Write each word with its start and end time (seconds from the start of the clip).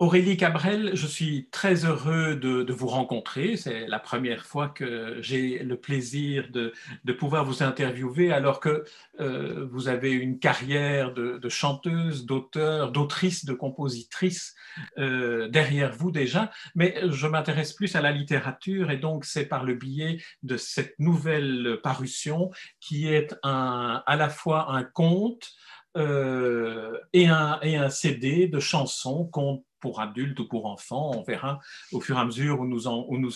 Aurélie 0.00 0.36
Cabrel, 0.36 0.92
je 0.94 1.08
suis 1.08 1.48
très 1.50 1.84
heureux 1.84 2.36
de, 2.36 2.72
vous 2.72 2.86
rencontrer. 2.86 3.56
C'est 3.56 3.88
la 3.88 3.98
première 3.98 4.46
fois 4.46 4.68
que 4.68 5.16
j'ai 5.20 5.58
le 5.58 5.76
plaisir 5.76 6.50
de, 6.52 6.72
pouvoir 7.14 7.44
vous 7.44 7.64
interviewer 7.64 8.32
alors 8.32 8.60
que 8.60 8.84
euh, 9.18 9.66
vous 9.72 9.88
avez 9.88 10.12
une 10.12 10.38
carrière 10.38 11.12
de, 11.12 11.48
chanteuse, 11.48 12.26
d'auteur, 12.26 12.92
d'autrice, 12.92 13.44
de 13.44 13.52
compositrice 13.52 14.54
euh, 14.98 15.48
derrière 15.48 15.92
vous 15.92 16.12
déjà. 16.12 16.52
Mais 16.76 17.00
je 17.10 17.26
m'intéresse 17.26 17.72
plus 17.72 17.96
à 17.96 18.00
la 18.00 18.12
littérature 18.12 18.92
et 18.92 18.98
donc 18.98 19.24
c'est 19.24 19.46
par 19.46 19.64
le 19.64 19.74
biais 19.74 20.22
de 20.44 20.56
cette 20.56 20.94
nouvelle 21.00 21.80
parution 21.82 22.52
qui 22.78 23.08
est 23.08 23.34
un, 23.42 24.04
à 24.06 24.14
la 24.14 24.28
fois 24.28 24.70
un 24.70 24.84
conte, 24.84 25.50
euh, 25.96 26.96
et, 27.12 27.26
un, 27.26 27.58
et, 27.62 27.76
un, 27.76 27.88
CD 27.88 28.46
de 28.46 28.60
chansons, 28.60 29.24
contes 29.24 29.64
pour 29.80 30.00
adultes 30.00 30.38
ou 30.40 30.48
pour 30.48 30.66
enfants, 30.66 31.12
on 31.14 31.22
verra 31.22 31.60
au 31.92 32.00
fur 32.00 32.16
et 32.16 32.20
à 32.20 32.24
mesure 32.24 32.60
où 32.60 32.66
nous 32.66 32.88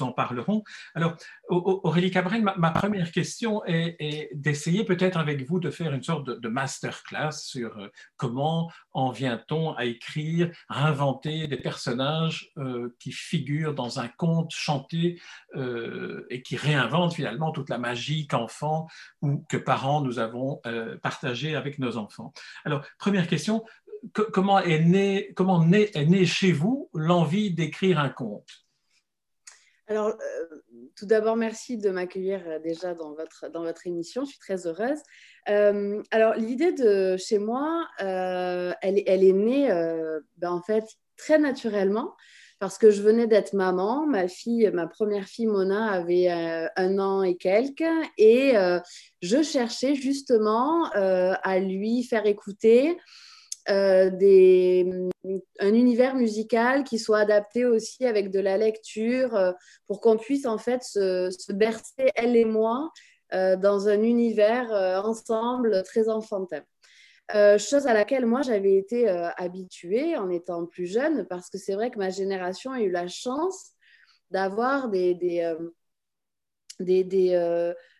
en, 0.03 0.13
parlerons. 0.13 0.63
Alors, 0.95 1.17
Aurélie 1.49 2.11
Cabrel, 2.11 2.43
ma, 2.43 2.71
première 2.71 3.11
question 3.13 3.65
est, 3.67 4.31
d'essayer 4.35 4.85
peut-être 4.85 5.19
avec 5.19 5.47
vous 5.47 5.61
de 5.61 5.71
faire 5.71 5.93
une 5.93 6.03
sorte 6.03 6.27
de, 6.29 6.49
masterclass 6.53 7.33
sur 7.33 7.79
euh, 7.79 7.89
comment 8.17 8.71
en 8.93 9.11
vient-on 9.11 9.73
à 9.73 9.87
écrire, 9.87 10.51
à 10.69 10.87
inventer 10.87 11.47
des 11.49 11.57
personnages 11.57 12.51
euh, 12.59 12.95
qui 12.99 13.11
figurent 13.11 13.75
dans 13.75 14.01
un 14.01 14.09
conte 14.09 14.51
chanté 14.51 15.21
euh, 15.55 16.27
et 16.29 16.43
qui 16.43 16.57
réinventent 16.57 17.15
finalement 17.15 17.53
toute 17.53 17.71
la 17.71 17.79
magie 17.79 18.27
qu'enfants 18.27 18.87
ou 19.23 19.45
que 19.49 19.57
parents 19.57 20.03
nous 20.03 20.19
avons 20.19 20.61
partagée 21.03 21.57
avec 21.57 21.79
nos 21.79 21.97
enfants. 21.97 22.33
Alors, 22.65 22.85
première 22.99 23.27
question, 23.27 23.65
comment 24.13 24.59
est 24.59 24.81
né, 24.81 25.33
comment 25.35 25.65
est 25.71 26.25
chez 26.25 26.53
vous 26.53 26.91
l'envie 26.93 27.53
d'écrire 27.53 27.99
un 27.99 28.09
conte? 28.09 28.49
Alors, 29.93 30.09
euh, 30.09 30.63
tout 30.97 31.05
d'abord, 31.05 31.37
merci 31.37 31.77
de 31.77 31.91
m'accueillir 31.91 32.41
euh, 32.47 32.59
déjà 32.61 32.95
dans 32.95 33.13
votre, 33.13 33.51
dans 33.51 33.63
votre 33.63 33.87
émission. 33.87 34.25
Je 34.25 34.31
suis 34.31 34.39
très 34.39 34.67
heureuse. 34.67 35.01
Euh, 35.51 36.03
alors, 36.11 36.35
l'idée 36.35 36.73
de 36.73 37.17
chez 37.19 37.39
moi, 37.39 37.87
elle, 37.99 39.03
elle, 39.07 39.23
est 39.23 39.33
née 39.33 39.69
ben, 40.39 40.53
en 40.53 40.63
fait 40.63 40.85
très 41.19 41.39
naturellement 41.39 42.15
parce 42.59 42.79
que 42.79 42.91
je 42.91 43.03
venais 43.03 43.27
d'être 43.27 43.55
maman. 43.55 44.07
Ma 44.07 44.29
fille, 44.29 44.71
ma 44.73 44.87
première 44.87 45.27
fille, 45.27 45.47
Mona, 45.47 45.91
avait 45.91 46.31
un 46.31 46.99
an 46.99 47.23
et 47.23 47.37
quelques. 47.37 47.83
Et 48.17 48.55
je 49.21 49.43
cherchais 49.43 49.95
justement 49.95 50.89
à 50.93 51.59
lui 51.59 52.05
faire 52.05 52.25
écouter 52.25 52.97
euh, 53.71 54.11
un 55.61 55.75
univers 55.75 56.17
musical 56.17 56.83
qui 56.83 56.99
soit 56.99 57.21
adapté 57.21 57.65
aussi 57.65 58.05
avec 58.05 58.31
de 58.31 58.41
la 58.41 58.57
lecture 58.57 59.37
euh, 59.37 59.53
pour 59.87 60.01
qu'on 60.01 60.17
puisse 60.17 60.47
en 60.47 60.59
fait 60.59 60.83
se, 60.83 61.53
bercer, 61.53 62.11
elle 62.17 62.37
et 62.37 62.45
moi, 62.45 62.91
euh, 63.33 63.57
dans 63.57 63.89
un 63.89 64.03
univers 64.03 64.71
ensemble 65.05 65.83
très 65.85 66.09
enfantin. 66.09 66.63
chose 67.59 67.87
à 67.87 67.95
laquelle 67.95 68.27
moi 68.27 68.43
j'avais 68.43 68.77
été 68.77 69.09
habituée 69.37 70.17
en 70.17 70.29
étant 70.29 70.67
plus 70.67 70.87
jeune 70.87 71.27
parce 71.29 71.49
que 71.49 71.57
c'est 71.57 71.75
vrai 71.75 71.91
que 71.91 71.99
ma 71.99 72.11
génération 72.11 72.73
a 72.73 72.81
eu 72.81 72.91
la 72.91 73.07
chance 73.07 73.71
d'avoir 74.31 74.89
des, 74.89 75.15
des, 75.15 75.55
des, 76.83 77.05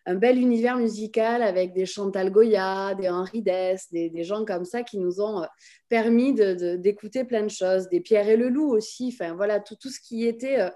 un 0.05 0.15
bel 0.15 0.37
univers 0.37 0.77
musical 0.77 1.41
avec 1.41 1.73
des 1.73 1.85
Chantal 1.85 2.29
Goya, 2.29 2.93
des 2.95 3.09
Henri 3.09 3.41
Dess, 3.41 3.89
des, 3.91 4.23
gens 4.23 4.45
comme 4.45 4.65
ça 4.65 4.83
qui 4.83 4.99
nous 4.99 5.21
ont 5.21 5.43
euh, 5.43 5.47
permis 5.89 6.33
d'écouter 6.33 7.23
plein 7.23 7.43
de 7.43 7.49
choses, 7.49 7.87
des 7.89 8.01
Pierre 8.01 8.27
et 8.27 8.37
le 8.37 8.49
Loup 8.49 8.69
aussi, 8.69 9.13
enfin 9.13 9.33
voilà, 9.33 9.59
tout, 9.59 9.75
tout 9.75 9.89
ce 9.89 9.99
qui 9.99 10.25
était 10.25 10.59
euh, 10.59 10.69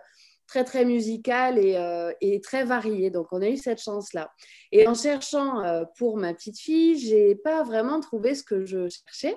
très 0.48 0.64
très 0.64 0.86
musical 0.86 1.58
euh, 1.58 2.14
et, 2.22 2.40
très 2.40 2.64
varié. 2.64 3.10
Donc 3.10 3.28
on 3.32 3.42
a 3.42 3.50
eu 3.50 3.58
cette 3.58 3.82
chance-là. 3.82 4.32
Et 4.72 4.88
en 4.88 4.94
cherchant 4.94 5.62
pour 5.98 6.18
ma 6.18 6.34
petite 6.34 6.58
fille, 6.58 6.98
j'ai 6.98 7.36
pas 7.36 7.64
vraiment 7.64 8.00
trouvé 8.00 8.34
ce 8.34 8.44
que 8.44 8.66
je 8.66 8.88
cherchais. 8.88 9.36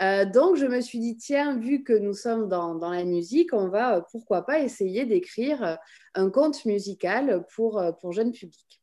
Donc, 0.00 0.56
je 0.56 0.66
me 0.66 0.80
suis 0.80 0.98
dit, 0.98 1.16
tiens, 1.16 1.56
vu 1.56 1.84
que 1.84 1.92
nous 1.92 2.14
sommes 2.14 2.48
dans, 2.48 2.74
dans 2.74 2.90
la 2.90 3.04
musique, 3.04 3.52
on 3.52 3.68
va, 3.68 4.04
pourquoi 4.10 4.42
pas, 4.42 4.60
essayer 4.60 5.04
d'écrire 5.04 5.78
un 6.14 6.30
conte 6.30 6.64
musical 6.64 7.44
pour, 7.54 7.82
pour 8.00 8.12
jeunes 8.12 8.32
publics. 8.32 8.82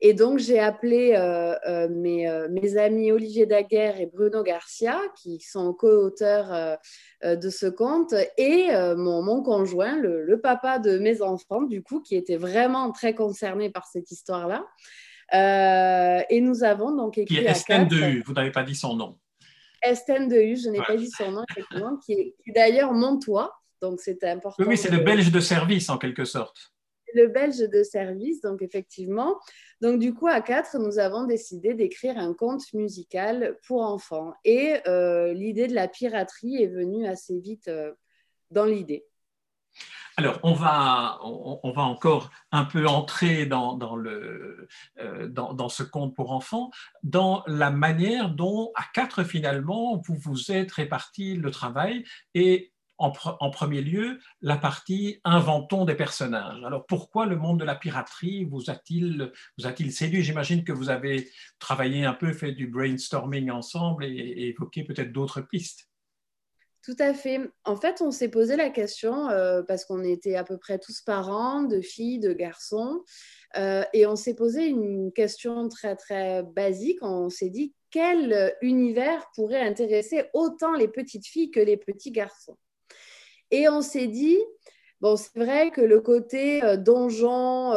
Et 0.00 0.14
donc, 0.14 0.38
j'ai 0.38 0.60
appelé 0.60 1.14
euh, 1.16 1.54
euh, 1.66 1.88
mes, 1.88 2.28
euh, 2.28 2.48
mes, 2.50 2.76
amis 2.76 3.10
Olivier 3.10 3.46
Daguerre 3.46 4.00
et 4.00 4.06
Bruno 4.06 4.44
Garcia, 4.44 5.00
qui 5.16 5.40
sont 5.40 5.72
co-auteurs 5.72 6.78
de 7.24 7.50
ce 7.50 7.66
conte, 7.66 8.14
et 8.36 8.68
mon, 8.96 9.22
mon, 9.22 9.42
conjoint, 9.42 9.96
le, 9.96 10.40
papa 10.40 10.78
de 10.78 10.98
mes 10.98 11.20
enfants, 11.20 11.62
du 11.62 11.82
coup, 11.82 12.00
qui 12.00 12.14
était 12.14 12.36
vraiment 12.36 12.92
très 12.92 13.14
concerné 13.14 13.70
par 13.70 13.86
cette 13.86 14.10
histoire-là. 14.12 14.64
et 16.30 16.40
nous 16.40 16.62
avons 16.62 16.94
donc 16.94 17.18
écrit. 17.18 17.36
Qui 17.36 17.44
est 17.44 17.50
Estelle 17.50 17.92
U, 17.92 18.22
vous 18.24 18.34
n'avez 18.34 18.52
pas 18.52 18.62
dit 18.62 18.76
son 18.76 18.94
nom. 18.94 19.18
Estelle 19.82 20.32
U, 20.32 20.56
je 20.56 20.68
n'ai 20.68 20.82
pas 20.82 20.96
dit 20.96 21.10
son 21.10 21.30
nom, 21.32 21.44
effectivement, 21.50 21.96
qui 21.98 22.12
est, 22.12 22.34
d'ailleurs 22.54 22.92
Montois, 22.92 23.52
donc 23.80 24.00
c'était 24.00 24.30
important. 24.30 24.64
Oui, 24.66 24.76
c'est 24.76 24.90
le 24.90 24.98
belge 24.98 25.30
de 25.30 25.40
service 25.40 25.88
en 25.88 25.98
quelque 25.98 26.24
sorte 26.24 26.72
le 27.14 27.28
belge 27.28 27.58
de 27.58 27.82
service, 27.82 28.40
donc 28.40 28.62
effectivement. 28.62 29.38
Donc 29.80 29.98
du 29.98 30.14
coup, 30.14 30.26
à 30.26 30.40
quatre, 30.40 30.78
nous 30.78 30.98
avons 30.98 31.24
décidé 31.24 31.74
d'écrire 31.74 32.18
un 32.18 32.34
conte 32.34 32.72
musical 32.72 33.56
pour 33.66 33.82
enfants. 33.82 34.34
Et 34.44 34.76
euh, 34.86 35.32
l'idée 35.32 35.68
de 35.68 35.74
la 35.74 35.88
piraterie 35.88 36.62
est 36.62 36.68
venue 36.68 37.06
assez 37.06 37.38
vite 37.38 37.68
euh, 37.68 37.92
dans 38.50 38.64
l'idée. 38.64 39.06
Alors, 40.18 40.40
on 40.42 40.52
va, 40.52 41.20
on, 41.22 41.70
va 41.70 41.82
encore 41.82 42.32
un 42.50 42.64
peu 42.64 42.88
entrer 42.88 43.46
dans, 43.46 43.76
dans 43.76 43.94
le, 43.94 44.66
euh, 44.98 45.28
dans, 45.28 45.68
ce 45.68 45.84
conte 45.84 46.16
pour 46.16 46.32
enfants, 46.32 46.72
dans 47.04 47.44
la 47.46 47.70
manière 47.70 48.28
dont, 48.28 48.72
à 48.74 48.82
quatre, 48.92 49.22
finalement, 49.22 50.02
vous 50.04 50.16
vous 50.16 50.50
êtes 50.50 50.72
réparti 50.72 51.36
le 51.36 51.52
travail 51.52 52.04
et 52.34 52.72
en, 52.98 53.12
premier 53.12 53.80
lieu 53.80 54.18
la 54.42 54.56
partie 54.56 55.20
inventons 55.22 55.84
des 55.84 55.94
personnages. 55.94 56.64
Alors 56.64 56.84
pourquoi 56.86 57.26
le 57.26 57.36
monde 57.36 57.60
de 57.60 57.64
la 57.64 57.76
piraterie 57.76 58.44
vous 58.44 58.70
a-t-il 58.70 59.30
vous 59.56 59.66
a-t-il 59.68 59.92
séduit? 59.92 60.24
J'imagine 60.24 60.64
que 60.64 60.72
vous 60.72 60.90
avez 60.90 61.28
travaillé 61.60 62.04
un 62.04 62.14
peu, 62.14 62.32
fait 62.32 62.50
du 62.50 62.66
brainstorming 62.66 63.52
ensemble 63.52 64.04
et, 64.04 64.48
évoqué 64.48 64.82
peut-être 64.82 65.12
d'autres 65.12 65.42
pistes. 65.42 65.87
Tout 66.82 66.96
à 67.00 67.12
fait. 67.12 67.40
En 67.64 67.76
fait, 67.76 68.00
on 68.00 68.10
s'est 68.10 68.28
posé 68.28 68.56
la 68.56 68.70
question 68.70 69.28
euh, 69.30 69.62
parce 69.62 69.84
qu'on 69.84 70.04
était 70.04 70.36
à 70.36 70.44
peu 70.44 70.58
près 70.58 70.78
tous 70.78 71.02
parents, 71.02 71.62
de 71.62 71.80
filles, 71.80 72.20
de 72.20 72.32
garçons, 72.32 73.02
euh, 73.56 73.82
et 73.92 74.06
on 74.06 74.16
s'est 74.16 74.34
posé 74.34 74.66
une 74.66 75.12
question 75.12 75.68
très 75.68 75.96
très 75.96 76.42
basique. 76.42 76.98
On 77.02 77.28
s'est 77.30 77.50
dit 77.50 77.74
quel 77.90 78.54
univers 78.62 79.26
pourrait 79.34 79.60
intéresser 79.60 80.26
autant 80.34 80.74
les 80.74 80.88
petites 80.88 81.26
filles 81.26 81.50
que 81.50 81.60
les 81.60 81.76
petits 81.76 82.12
garçons? 82.12 82.56
Et 83.50 83.68
on 83.68 83.80
s'est 83.80 84.06
dit, 84.06 84.38
bon, 85.00 85.16
c'est 85.16 85.36
vrai 85.38 85.70
que 85.70 85.80
le 85.80 86.00
côté 86.00 86.62
euh, 86.62 86.76
donjon, 86.76 87.72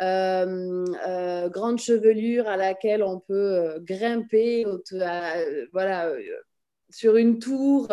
grande 0.00 1.78
chevelure 1.78 2.46
à 2.46 2.56
laquelle 2.56 3.02
on 3.02 3.20
peut 3.20 3.78
grimper, 3.80 4.66
voilà, 5.72 6.12
sur 6.90 7.16
une 7.16 7.38
tour 7.38 7.88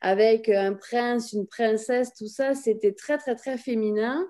avec 0.00 0.48
un 0.48 0.74
prince, 0.74 1.32
une 1.32 1.46
princesse, 1.46 2.12
tout 2.16 2.26
ça, 2.26 2.54
c'était 2.54 2.92
très, 2.92 3.18
très, 3.18 3.34
très 3.34 3.56
féminin. 3.58 4.26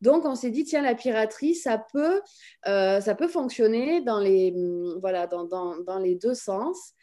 Donc, 0.00 0.24
on 0.24 0.34
s'est 0.34 0.50
dit, 0.50 0.64
tiens, 0.64 0.82
la 0.82 0.94
piraterie, 0.94 1.54
ça 1.54 1.82
peut, 1.92 2.20
ça 2.64 3.14
peut 3.14 3.28
fonctionner 3.28 4.00
dans 4.00 4.20
les, 4.20 4.54
voilà, 5.00 5.26
dans, 5.26 5.44
dans, 5.44 5.78
dans 5.78 5.98
les 5.98 6.14
deux 6.14 6.34
sens. 6.34 6.94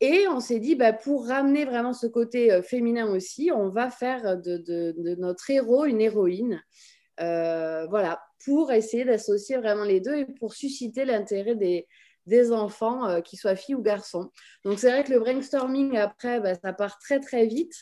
Et 0.00 0.28
on 0.28 0.38
s'est 0.40 0.60
dit, 0.60 0.76
bah, 0.76 0.92
pour 0.92 1.26
ramener 1.26 1.64
vraiment 1.64 1.92
ce 1.92 2.06
côté 2.06 2.52
euh, 2.52 2.62
féminin 2.62 3.10
aussi, 3.10 3.50
on 3.52 3.68
va 3.68 3.90
faire 3.90 4.36
de, 4.36 4.94
notre 5.18 5.50
héros 5.50 5.86
une 5.86 6.00
héroïne. 6.00 6.62
Euh, 7.20 7.86
voilà, 7.86 8.20
pour 8.44 8.70
essayer 8.70 9.04
d'associer 9.04 9.56
vraiment 9.56 9.82
les 9.82 10.00
deux 10.00 10.14
et 10.14 10.24
pour 10.24 10.54
susciter 10.54 11.04
l'intérêt 11.04 11.56
des, 11.56 11.88
des 12.28 12.52
enfants, 12.52 13.08
euh, 13.08 13.20
qu'ils 13.20 13.38
soient 13.38 13.56
filles 13.56 13.74
ou 13.74 13.82
garçons. 13.82 14.30
Donc 14.64 14.78
c'est 14.78 14.90
vrai 14.90 15.04
que 15.04 15.12
le 15.12 15.20
brainstorming, 15.20 15.96
après, 15.96 16.40
bah, 16.40 16.54
ça 16.54 16.72
part 16.72 16.98
très 16.98 17.20
très 17.20 17.46
vite. 17.46 17.74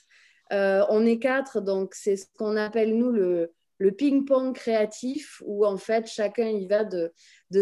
on 0.51 1.05
est 1.05 1.19
quatre, 1.19 1.61
donc 1.61 1.95
c'est 1.95 2.17
ce 2.17 2.27
qu'on 2.39 2.57
appelle, 2.57 2.97
nous, 2.97 3.11
le, 3.11 3.53
ping-pong 3.99 4.55
créatif 4.55 5.43
où 5.45 5.67
en 5.67 5.77
fait 5.77 6.07
chacun 6.07 6.49
y 6.49 6.67
va 6.67 6.85
de, 6.85 7.13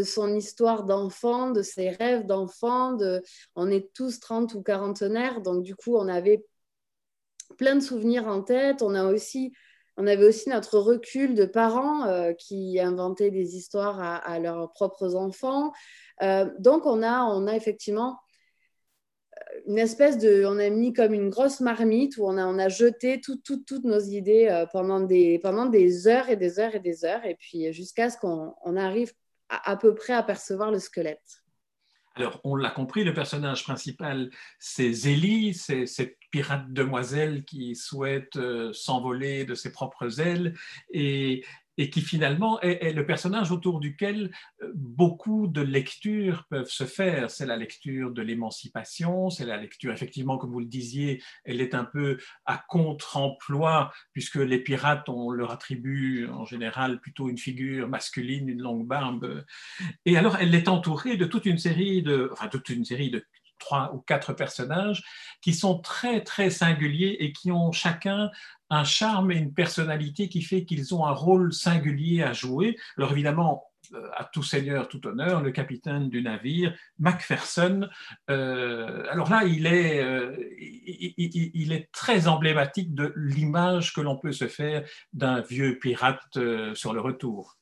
son 0.04 0.34
histoire 0.34 0.84
d'enfant, 0.84 1.50
de 1.50 1.62
ses 1.62 1.90
rêves 1.90 2.26
d'enfant. 2.26 2.92
De... 2.92 3.22
On 3.56 3.68
est 3.70 3.92
tous 3.94 4.20
30 4.20 4.54
ou 4.54 4.62
quarantenaires, 4.62 5.40
donc 5.40 5.64
du 5.64 5.74
coup 5.74 5.96
on 5.96 6.06
avait 6.06 6.44
plein 7.56 7.76
de 7.76 7.80
souvenirs 7.80 8.26
en 8.26 8.42
tête. 8.42 8.82
On, 8.82 8.94
a 8.94 9.04
aussi, 9.04 9.52
on 9.96 10.06
avait 10.06 10.26
aussi 10.26 10.48
notre 10.48 10.78
recul 10.78 11.34
de 11.34 11.44
parents 11.44 12.06
euh, 12.06 12.32
qui 12.32 12.78
inventaient 12.80 13.30
des 13.30 13.56
histoires 13.56 14.00
à, 14.00 14.38
leurs 14.38 14.72
propres 14.72 15.14
enfants. 15.14 15.72
Euh, 16.22 16.50
donc 16.58 16.86
on 16.86 17.02
a, 17.02 17.24
on 17.24 17.46
a 17.46 17.54
effectivement 17.54 18.18
une 19.66 19.78
espèce 19.78 20.18
de, 20.18 20.44
on 20.46 20.58
a 20.58 20.70
mis 20.70 20.92
comme 20.92 21.12
une 21.12 21.30
grosse 21.30 21.60
marmite 21.60 22.16
où 22.16 22.24
on 22.24 22.38
a, 22.38 22.46
on 22.46 22.58
a 22.58 22.68
jeté 22.68 23.20
toutes 23.20 23.84
nos 23.84 24.00
idées 24.00 24.64
pendant, 24.72 25.00
des, 25.00 25.38
pendant 25.40 25.66
des 25.66 26.06
heures 26.06 26.28
et 26.28 26.36
des 26.36 26.60
heures 26.60 26.74
et 26.74 26.80
des 26.80 27.04
heures, 27.04 27.24
et 27.24 27.34
puis 27.34 27.72
jusqu'à 27.72 28.10
ce 28.10 28.16
qu'on 28.18 28.76
arrive 28.76 29.12
à, 29.48 29.72
à, 29.72 29.76
peu 29.76 29.94
près 29.94 30.12
à 30.12 30.22
percevoir 30.22 30.70
le 30.70 30.78
squelette. 30.78 31.44
Alors, 32.16 32.40
on 32.44 32.54
l'a 32.54 32.70
compris, 32.70 33.02
le 33.02 33.12
personnage 33.12 33.64
principal, 33.64 34.30
c'est 34.60 34.92
Zélie, 34.92 35.52
c'est 35.52 35.86
cette 35.86 36.16
pirate 36.30 36.72
demoiselle 36.72 37.44
qui 37.44 37.74
souhaite 37.74 38.38
s'envoler 38.72 39.44
de 39.44 39.54
ses 39.54 39.72
propres 39.72 40.20
ailes 40.20 40.54
et 40.92 41.44
et 41.76 41.90
qui 41.90 42.00
finalement 42.00 42.60
est, 42.60 42.92
le 42.92 43.06
personnage 43.06 43.50
autour 43.50 43.80
duquel 43.80 44.30
euh, 44.62 44.70
beaucoup 44.74 45.46
de 45.46 45.60
lectures 45.60 46.44
peuvent 46.48 46.70
se 46.70 46.84
faire. 46.84 47.30
C'est 47.30 47.46
la 47.46 47.56
lecture 47.56 48.10
de 48.10 48.22
l'émancipation, 48.22 49.30
c'est 49.30 49.46
la 49.46 49.56
lecture, 49.56 49.92
effectivement, 49.92 50.38
comme 50.38 50.50
vous 50.50 50.60
le 50.60 50.66
disiez, 50.66 51.22
elle 51.44 51.60
est 51.60 51.74
un 51.74 51.84
peu 51.84 52.18
à 52.46 52.58
contre-emploi, 52.68 53.92
puisque 54.12 54.36
les 54.36 54.58
pirates, 54.58 55.08
on 55.08 55.30
leur 55.30 55.50
attribue 55.50 56.28
en 56.28 56.44
général 56.44 57.00
plutôt 57.00 57.28
une 57.28 57.38
figure 57.38 57.88
masculine, 57.88 58.48
une 58.48 58.62
longue 58.62 58.86
barbe. 58.86 59.44
Et 60.04 60.16
alors, 60.16 60.36
elle 60.36 60.54
est 60.54 60.68
entourée 60.68 61.16
de 61.16 61.24
toute 61.24 61.46
une 61.46 61.58
série 61.58 62.02
de, 62.02 62.28
enfin, 62.32 62.48
toute 62.48 62.68
une 62.68 62.84
série 62.84 63.10
de 63.10 63.24
trois 63.64 63.94
ou 63.94 63.98
quatre 63.98 64.32
personnages 64.34 65.02
qui 65.40 65.54
sont 65.54 65.78
très, 65.78 66.22
très 66.22 66.50
singuliers 66.50 67.16
et 67.20 67.32
qui 67.32 67.50
ont 67.50 67.72
chacun 67.72 68.30
un 68.70 68.84
charme 68.84 69.32
et 69.32 69.36
une 69.36 69.54
personnalité 69.54 70.28
qui 70.28 70.42
fait 70.42 70.64
qu'ils 70.64 70.94
ont 70.94 71.06
un 71.06 71.12
rôle 71.12 71.52
singulier 71.52 72.22
à 72.22 72.32
jouer. 72.32 72.76
Alors 72.96 73.12
évidemment, 73.12 73.64
euh, 73.94 74.08
à 74.16 74.24
tout 74.24 74.42
seigneur, 74.42 74.88
tout 74.88 75.06
honneur, 75.06 75.42
le 75.42 75.50
capitaine 75.50 76.08
du 76.08 76.22
navire, 76.22 76.74
Macpherson. 76.98 77.88
Euh, 78.30 79.04
alors 79.10 79.30
là, 79.30 79.44
il 79.44 79.66
est, 79.66 80.02
euh, 80.02 80.36
il, 80.58 81.72
est 81.72 81.90
très 81.92 82.26
emblématique 82.28 82.94
de 82.94 83.12
l'image 83.16 83.92
que 83.92 84.00
l'on 84.00 84.18
peut 84.18 84.32
se 84.32 84.48
faire 84.48 84.84
d'un 85.12 85.40
vieux 85.40 85.78
pirate 85.78 86.38
sur 86.74 86.92
le 86.92 87.00
retour. 87.00 87.56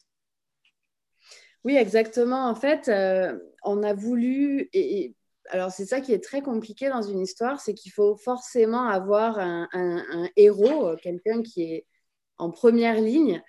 Oui, 1.65 1.77
exactement. 1.77 2.49
En 2.49 2.55
fait, 2.55 2.91
on 3.63 3.83
a 3.83 3.95
voulu, 3.95 4.69
et, 4.73 5.15
alors 5.53 5.71
c'est 5.71 5.85
ça 5.85 6.01
qui 6.01 6.13
est 6.13 6.25
très 6.25 6.41
compliqué 6.41 6.89
dans 6.89 7.03
une 7.03 7.21
histoire, 7.21 7.61
c'est 7.61 7.75
qu'il 7.75 7.93
faut 7.93 8.17
forcément 8.17 8.89
avoir 8.89 9.39
un, 9.39 9.69
héros, 10.37 10.89
euh, 10.89 10.97
quelqu'un 10.97 11.43
qui 11.43 11.63
est 11.65 11.87
en 12.39 12.51
première 12.51 12.99
ligne. 12.99 13.43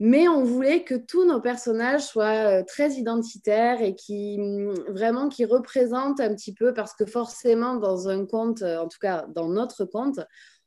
Mais 0.00 0.28
on 0.28 0.44
voulait 0.44 0.82
que 0.82 0.94
tous 0.94 1.26
nos 1.26 1.40
personnages 1.40 2.02
soient 2.06 2.60
euh, 2.60 2.64
très 2.66 2.92
identitaires 2.92 3.82
et 3.82 3.94
qui 3.94 4.38
mm, 4.38 4.72
vraiment 4.88 5.28
qui 5.28 5.44
représentent 5.44 6.20
un 6.20 6.34
petit 6.34 6.54
peu, 6.54 6.72
parce 6.72 6.94
que 6.94 7.04
forcément 7.04 7.76
dans 7.76 8.08
un 8.08 8.24
conte, 8.24 8.62
euh, 8.62 8.78
en 8.78 8.88
tout 8.88 8.98
cas 8.98 9.26
dans 9.34 9.48
notre 9.48 9.84
conte, 9.84 10.20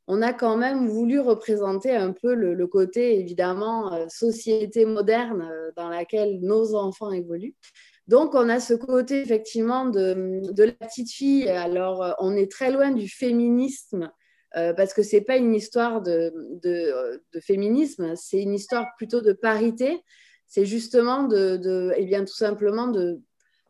on 0.06 0.22
a 0.22 0.32
quand 0.32 0.56
même 0.56 0.86
voulu 0.86 1.18
représenter 1.18 1.94
un 1.94 2.12
peu 2.12 2.34
le, 2.34 2.66
côté 2.66 3.20
évidemment 3.20 4.08
société 4.08 4.84
moderne 4.84 5.48
dans 5.76 5.88
laquelle 5.88 6.40
nos 6.40 6.74
enfants 6.74 7.12
évoluent. 7.12 7.54
Donc, 8.10 8.34
on 8.34 8.48
a 8.48 8.58
ce 8.58 8.74
côté 8.74 9.20
effectivement 9.20 9.84
de, 9.84 10.42
la 10.58 10.72
petite 10.72 11.12
fille. 11.12 11.48
Alors, 11.48 12.02
euh, 12.02 12.10
on 12.18 12.34
est 12.34 12.50
très 12.50 12.72
loin 12.72 12.90
du 12.90 13.08
féminisme 13.08 14.10
euh, 14.56 14.72
parce 14.72 14.94
que 14.94 15.04
ce 15.04 15.14
n'est 15.14 15.22
pas 15.22 15.36
une 15.36 15.54
histoire 15.54 16.02
de, 16.02 16.32
féminisme, 17.40 18.16
c'est 18.16 18.42
une 18.42 18.52
histoire 18.52 18.88
plutôt 18.96 19.20
de 19.20 19.32
parité. 19.32 20.02
C'est 20.48 20.66
justement 20.66 21.22
de, 21.22 21.92
eh 21.96 22.04
bien, 22.04 22.24
tout 22.24 22.34
simplement 22.34 22.88
de, 22.88 23.20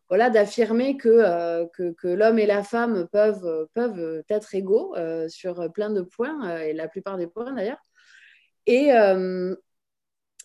voilà, 0.08 0.31
d'affirmer 0.31 0.96
que, 0.96 1.10
euh, 1.10 1.66
que, 1.76 2.08
l'homme 2.08 2.38
et 2.38 2.46
la 2.46 2.62
femme 2.62 3.08
peuvent, 3.12 3.69
peuvent 3.75 4.22
être 4.31 4.54
égaux 4.54 4.94
sur 5.28 5.70
plein 5.70 5.90
de 5.90 6.00
points, 6.00 6.60
et 6.60 6.72
la 6.72 6.88
plupart 6.88 7.19
des 7.19 7.26
points 7.26 7.52
d'ailleurs. 7.52 7.84
Et, 8.64 8.88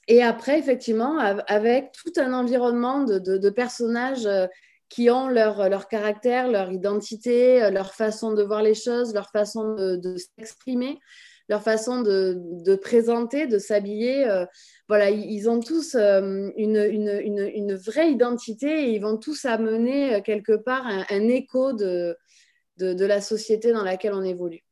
et 0.07 0.21
après, 0.21 0.59
effectivement, 0.59 1.17
avec 1.19 1.91
tout 1.91 2.13
un 2.17 2.33
environnement 2.33 3.03
de, 3.03 3.49
personnages 3.49 4.27
euh, 4.27 4.45
qui 4.89 5.09
ont 5.09 5.27
leur, 5.27 5.67
leur, 5.67 5.87
caractère, 5.87 6.47
leur 6.47 6.71
identité, 6.71 7.63
euh, 7.63 7.71
leur 7.71 7.93
façon 7.93 8.33
de 8.33 8.43
voir 8.43 8.61
les 8.61 8.75
choses, 8.75 9.13
leur 9.15 9.31
façon 9.31 9.73
de, 9.73 10.15
s'exprimer, 10.17 10.99
leur 11.49 11.63
façon 11.63 12.01
de, 12.01 12.75
présenter, 12.75 13.47
de 13.47 13.57
s'habiller. 13.57 14.27
Euh, 14.29 14.45
voilà, 14.87 15.09
ils 15.09 15.49
ont 15.49 15.59
tous 15.59 15.95
une, 15.95 16.53
une, 16.55 17.49
une, 17.55 17.73
vraie 17.73 18.11
identité 18.11 18.89
et 18.89 18.91
ils 18.91 19.01
vont 19.01 19.17
tous 19.17 19.45
amener 19.45 20.21
quelque 20.23 20.55
part 20.55 20.85
un, 20.85 21.03
un 21.09 21.27
écho 21.29 21.73
de, 21.73 22.15
de, 22.77 23.05
la 23.05 23.21
société 23.21 23.71
dans 23.71 23.83
laquelle 23.83 24.13
on 24.13 24.23
évolue. 24.23 24.64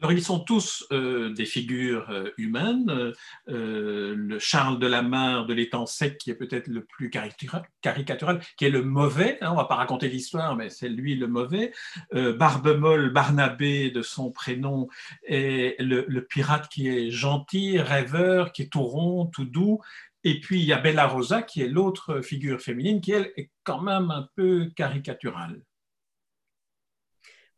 Alors, 0.00 0.12
ils 0.12 0.22
sont 0.22 0.38
tous 0.38 0.86
euh, 0.92 1.32
des 1.32 1.44
figures 1.44 2.08
euh, 2.10 2.30
humaines. 2.38 3.12
Euh, 3.48 4.14
le 4.16 4.38
Charles 4.38 4.78
de 4.78 4.86
la 4.86 5.02
Mare 5.02 5.46
de 5.46 5.54
l'étang 5.54 5.86
sec, 5.86 6.18
qui 6.18 6.30
est 6.30 6.36
peut-être 6.36 6.68
le 6.68 6.84
plus 6.84 7.10
caricatural, 7.10 8.40
qui 8.56 8.64
est 8.64 8.70
le 8.70 8.82
mauvais. 8.82 9.38
Hein, 9.40 9.48
on 9.50 9.52
ne 9.52 9.56
va 9.56 9.64
pas 9.64 9.74
raconter 9.74 10.08
l'histoire, 10.08 10.54
mais 10.54 10.70
c'est 10.70 10.88
lui 10.88 11.16
le 11.16 11.26
mauvais. 11.26 11.72
Barbemolle, 12.12 13.12
Barnabé 13.12 13.90
de 13.90 14.02
son 14.02 14.30
prénom, 14.30 14.88
est 15.26 15.80
le, 15.80 16.20
pirate 16.20 16.68
qui 16.68 16.88
est 16.88 17.10
gentil, 17.10 17.80
rêveur, 17.80 18.52
qui 18.52 18.62
est 18.62 18.72
tout 18.72 18.82
rond, 18.82 19.26
tout 19.26 19.44
doux. 19.44 19.80
Et 20.22 20.40
puis, 20.40 20.60
il 20.60 20.66
y 20.66 20.72
a 20.72 20.78
Bella 20.78 21.06
Rosa, 21.06 21.42
qui 21.42 21.62
est 21.62 21.68
l'autre 21.68 22.20
figure 22.20 22.60
féminine, 22.60 23.00
qui, 23.00 23.12
elle, 23.12 23.32
est 23.36 23.50
quand 23.64 23.80
même 23.80 24.10
un 24.10 24.28
peu 24.36 24.70
caricaturale. 24.76 25.60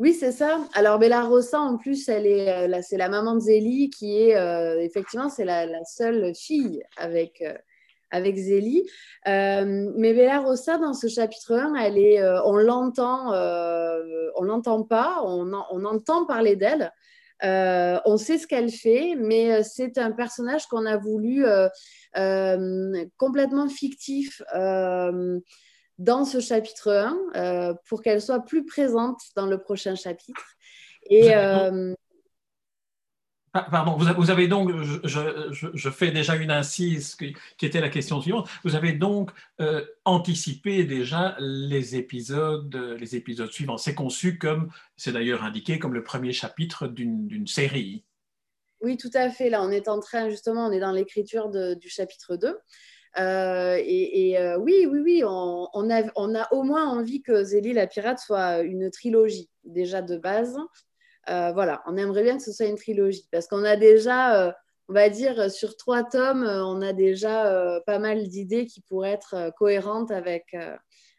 Oui, 0.00 0.14
c'est 0.14 0.32
ça. 0.32 0.66
Alors, 0.72 0.98
Bella 0.98 1.24
Rosa, 1.24 1.60
en 1.60 1.76
plus, 1.76 2.08
elle 2.08 2.26
est, 2.26 2.48
euh, 2.50 2.80
c'est 2.82 2.96
la 2.96 3.10
maman 3.10 3.34
de 3.34 3.40
Zélie 3.40 3.90
qui 3.90 4.16
est, 4.16 4.34
euh, 4.34 4.80
effectivement, 4.80 5.28
c'est 5.28 5.44
la, 5.44 5.66
seule 5.84 6.34
fille 6.34 6.82
avec, 6.96 7.42
euh, 7.42 7.52
avec 8.10 8.34
Zélie. 8.34 8.88
mais 9.26 10.14
Bella 10.14 10.38
Rosa, 10.38 10.78
dans 10.78 10.94
ce 10.94 11.06
chapitre 11.06 11.52
1, 11.54 11.74
elle 11.74 11.98
est, 11.98 12.18
on 12.46 12.56
l'entend, 12.56 13.34
on 14.36 14.42
l'entend 14.42 14.84
pas, 14.84 15.20
on, 15.22 15.52
entend 15.84 16.24
parler 16.24 16.56
d'elle. 16.56 16.90
on 17.42 18.16
sait 18.16 18.38
ce 18.38 18.46
qu'elle 18.46 18.70
fait, 18.70 19.16
mais 19.18 19.62
c'est 19.64 19.98
un 19.98 20.12
personnage 20.12 20.66
qu'on 20.66 20.86
a 20.86 20.96
voulu 20.96 21.44
complètement 23.18 23.68
fictif 23.68 24.40
dans 26.00 26.24
ce 26.24 26.40
chapitre 26.40 26.90
1 26.90 27.16
euh, 27.36 27.74
pour 27.86 28.02
qu'elle 28.02 28.22
soit 28.22 28.40
plus 28.40 28.64
présente 28.64 29.20
dans 29.36 29.46
le 29.46 29.58
prochain 29.58 29.94
chapitre. 29.94 30.56
Et, 31.08 31.36
euh, 31.36 31.94
Pardon, 33.52 33.96
vous 33.96 34.30
avez 34.30 34.46
donc, 34.46 34.70
je, 35.02 35.90
fais 35.90 36.12
déjà 36.12 36.36
une 36.36 36.52
incise 36.52 37.16
qui, 37.16 37.34
était 37.66 37.80
la 37.80 37.88
question 37.88 38.20
suivante, 38.20 38.48
vous 38.62 38.76
avez 38.76 38.92
donc 38.92 39.32
euh, 39.60 39.84
anticipé 40.04 40.84
déjà 40.84 41.36
les 41.40 41.96
épisodes, 41.96 42.96
les 42.98 43.16
épisodes 43.16 43.50
suivants. 43.50 43.76
C'est 43.76 43.96
conçu 43.96 44.38
comme, 44.38 44.70
c'est 44.96 45.10
d'ailleurs 45.10 45.42
indiqué 45.42 45.80
comme 45.80 45.94
le 45.94 46.04
premier 46.04 46.32
chapitre 46.32 46.86
d'une 46.86 47.46
série. 47.48 48.04
Oui, 48.82 48.96
tout 48.96 49.10
à 49.14 49.28
fait. 49.30 49.50
Là, 49.50 49.62
on 49.62 49.70
est 49.70 49.88
en 49.88 49.98
train, 49.98 50.30
justement, 50.30 50.68
on 50.68 50.72
est 50.72 50.80
dans 50.80 50.92
l'écriture 50.92 51.50
du 51.50 51.88
chapitre 51.88 52.36
2. 52.36 52.56
Euh, 53.18 53.80
et, 53.84 54.38
euh, 54.38 54.56
oui, 54.58 54.86
oui, 54.88 55.00
oui, 55.00 55.22
on, 55.24 55.90
a, 55.90 56.02
on, 56.16 56.34
a, 56.34 56.48
au 56.52 56.62
moins 56.62 56.88
envie 56.88 57.22
que 57.22 57.42
Zélie 57.42 57.72
la 57.72 57.86
pirate 57.86 58.18
soit 58.18 58.60
une 58.60 58.90
trilogie, 58.90 59.50
déjà 59.64 60.02
de 60.02 60.16
base. 60.16 60.56
Euh, 61.28 61.52
voilà, 61.52 61.82
on 61.86 61.96
aimerait 61.96 62.22
bien 62.22 62.36
que 62.36 62.42
ce 62.42 62.52
soit 62.52 62.66
une 62.66 62.76
trilogie 62.76 63.28
parce 63.30 63.46
qu'on 63.46 63.64
a 63.64 63.76
déjà, 63.76 64.54
on 64.88 64.92
va 64.92 65.08
dire, 65.08 65.50
sur 65.50 65.76
trois 65.76 66.04
tomes, 66.04 66.44
on 66.44 66.80
a 66.82 66.92
déjà 66.92 67.80
pas 67.86 67.98
mal 67.98 68.28
d'idées 68.28 68.66
qui 68.66 68.80
pourraient 68.82 69.12
être 69.12 69.52
cohérentes 69.58 70.10
avec, 70.10 70.56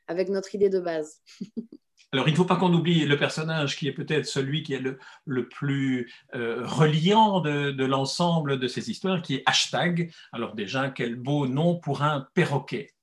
avec 0.08 0.30
notre 0.30 0.56
idée 0.56 0.70
de 0.70 0.80
base. 0.80 1.22
Alors, 2.14 2.28
il 2.28 2.32
ne 2.32 2.38
faut 2.38 2.46
pas 2.46 2.58
qu'on 2.58 2.74
oublie 2.74 3.06
le 3.06 3.18
personnage 3.18 3.78
qui 3.78 3.88
est 3.88 3.94
peut-être 3.94 4.26
celui 4.26 4.64
qui 4.64 4.74
est 4.74 4.84
le, 5.26 5.48
plus 5.48 6.12
euh, 6.36 6.66
reliant 6.66 7.40
de, 7.40 7.86
l'ensemble 7.86 8.60
de 8.60 8.68
ces 8.68 8.92
histoires, 8.92 9.22
qui 9.22 9.36
est 9.36 9.44
Hashtag. 9.46 10.12
Alors 10.34 10.54
déjà, 10.54 10.90
quel 10.90 11.16
beau 11.16 11.48
nom 11.48 11.80
pour 11.80 12.04
un 12.04 12.28
perroquet. 12.34 12.94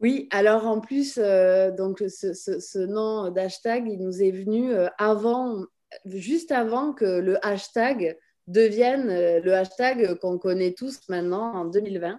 Oui, 0.00 0.28
alors 0.30 0.66
en 0.66 0.80
plus, 0.80 1.18
euh, 1.18 1.70
ce, 1.76 2.86
nom 2.86 3.30
d'hashtag, 3.30 3.86
il 3.86 3.98
nous 4.02 4.22
est 4.22 4.30
venu 4.30 4.72
euh, 4.72 4.88
avant, 4.96 5.64
juste 6.06 6.52
avant 6.52 6.94
que 6.94 7.04
le 7.04 7.44
hashtag 7.46 8.16
devienne 8.46 9.08
le 9.42 9.54
hashtag 9.54 10.18
qu'on 10.20 10.38
connaît 10.38 10.72
tous 10.72 11.00
maintenant 11.08 11.54
en 11.54 11.64
2020. 11.66 12.18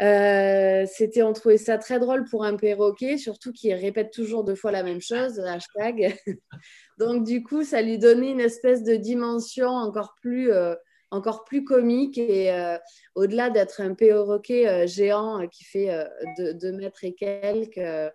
Euh, 0.00 0.86
c'était, 0.86 1.22
on 1.22 1.32
trouvait 1.32 1.58
ça 1.58 1.76
très 1.76 1.98
drôle 1.98 2.24
pour 2.24 2.44
un 2.44 2.56
perroquet, 2.56 3.18
surtout 3.18 3.52
qu'il 3.52 3.74
répète 3.74 4.12
toujours 4.12 4.44
deux 4.44 4.54
fois 4.54 4.70
la 4.70 4.82
même 4.82 5.00
chose, 5.00 5.40
hashtag. 5.40 6.16
Donc, 6.98 7.24
du 7.24 7.42
coup, 7.42 7.64
ça 7.64 7.82
lui 7.82 7.98
donnait 7.98 8.30
une 8.30 8.40
espèce 8.40 8.84
de 8.84 8.94
dimension 8.94 9.68
encore 9.68 10.14
plus, 10.20 10.52
euh, 10.52 10.74
encore 11.10 11.44
plus 11.44 11.64
comique. 11.64 12.18
Et 12.18 12.52
euh, 12.52 12.78
au-delà 13.14 13.50
d'être 13.50 13.80
un 13.80 13.94
perroquet 13.94 14.86
géant 14.86 15.46
qui 15.48 15.64
fait 15.64 16.06
2 16.38 16.72
mètres 16.72 17.04
et 17.04 17.14
quelques, 17.14 18.12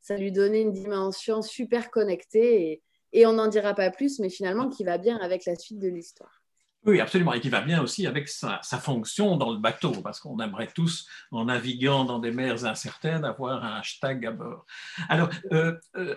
ça 0.00 0.16
lui 0.16 0.30
donnait 0.30 0.62
une 0.62 0.72
dimension 0.72 1.42
super 1.42 1.90
connectée 1.90 2.82
et 3.12 3.26
on 3.26 3.32
n'en 3.32 3.48
dira 3.48 3.74
pas 3.74 3.90
plus, 3.90 4.20
mais 4.20 4.28
finalement 4.28 4.68
qui 4.68 4.84
va 4.84 4.98
bien 4.98 5.16
avec 5.16 5.46
la 5.46 5.56
suite 5.56 5.78
de 5.78 5.88
l'histoire. 5.88 6.45
Oui, 6.86 7.00
absolument, 7.00 7.32
et 7.32 7.40
qui 7.40 7.48
va 7.48 7.62
bien 7.62 7.82
aussi 7.82 8.06
avec 8.06 8.28
sa, 8.28 8.60
fonction 8.62 9.36
dans 9.36 9.50
le 9.50 9.58
bateau, 9.58 9.90
parce 10.02 10.20
qu'on 10.20 10.38
aimerait 10.38 10.68
tous, 10.72 11.08
en 11.32 11.46
naviguant 11.46 12.04
dans 12.04 12.20
des 12.20 12.30
mers 12.30 12.64
incertaines, 12.64 13.24
avoir 13.24 13.64
un 13.64 13.78
hashtag 13.80 14.24
à 14.24 14.30
bord. 14.30 14.66
Alors, 15.08 15.28
euh, 15.52 15.74
euh, 15.96 16.14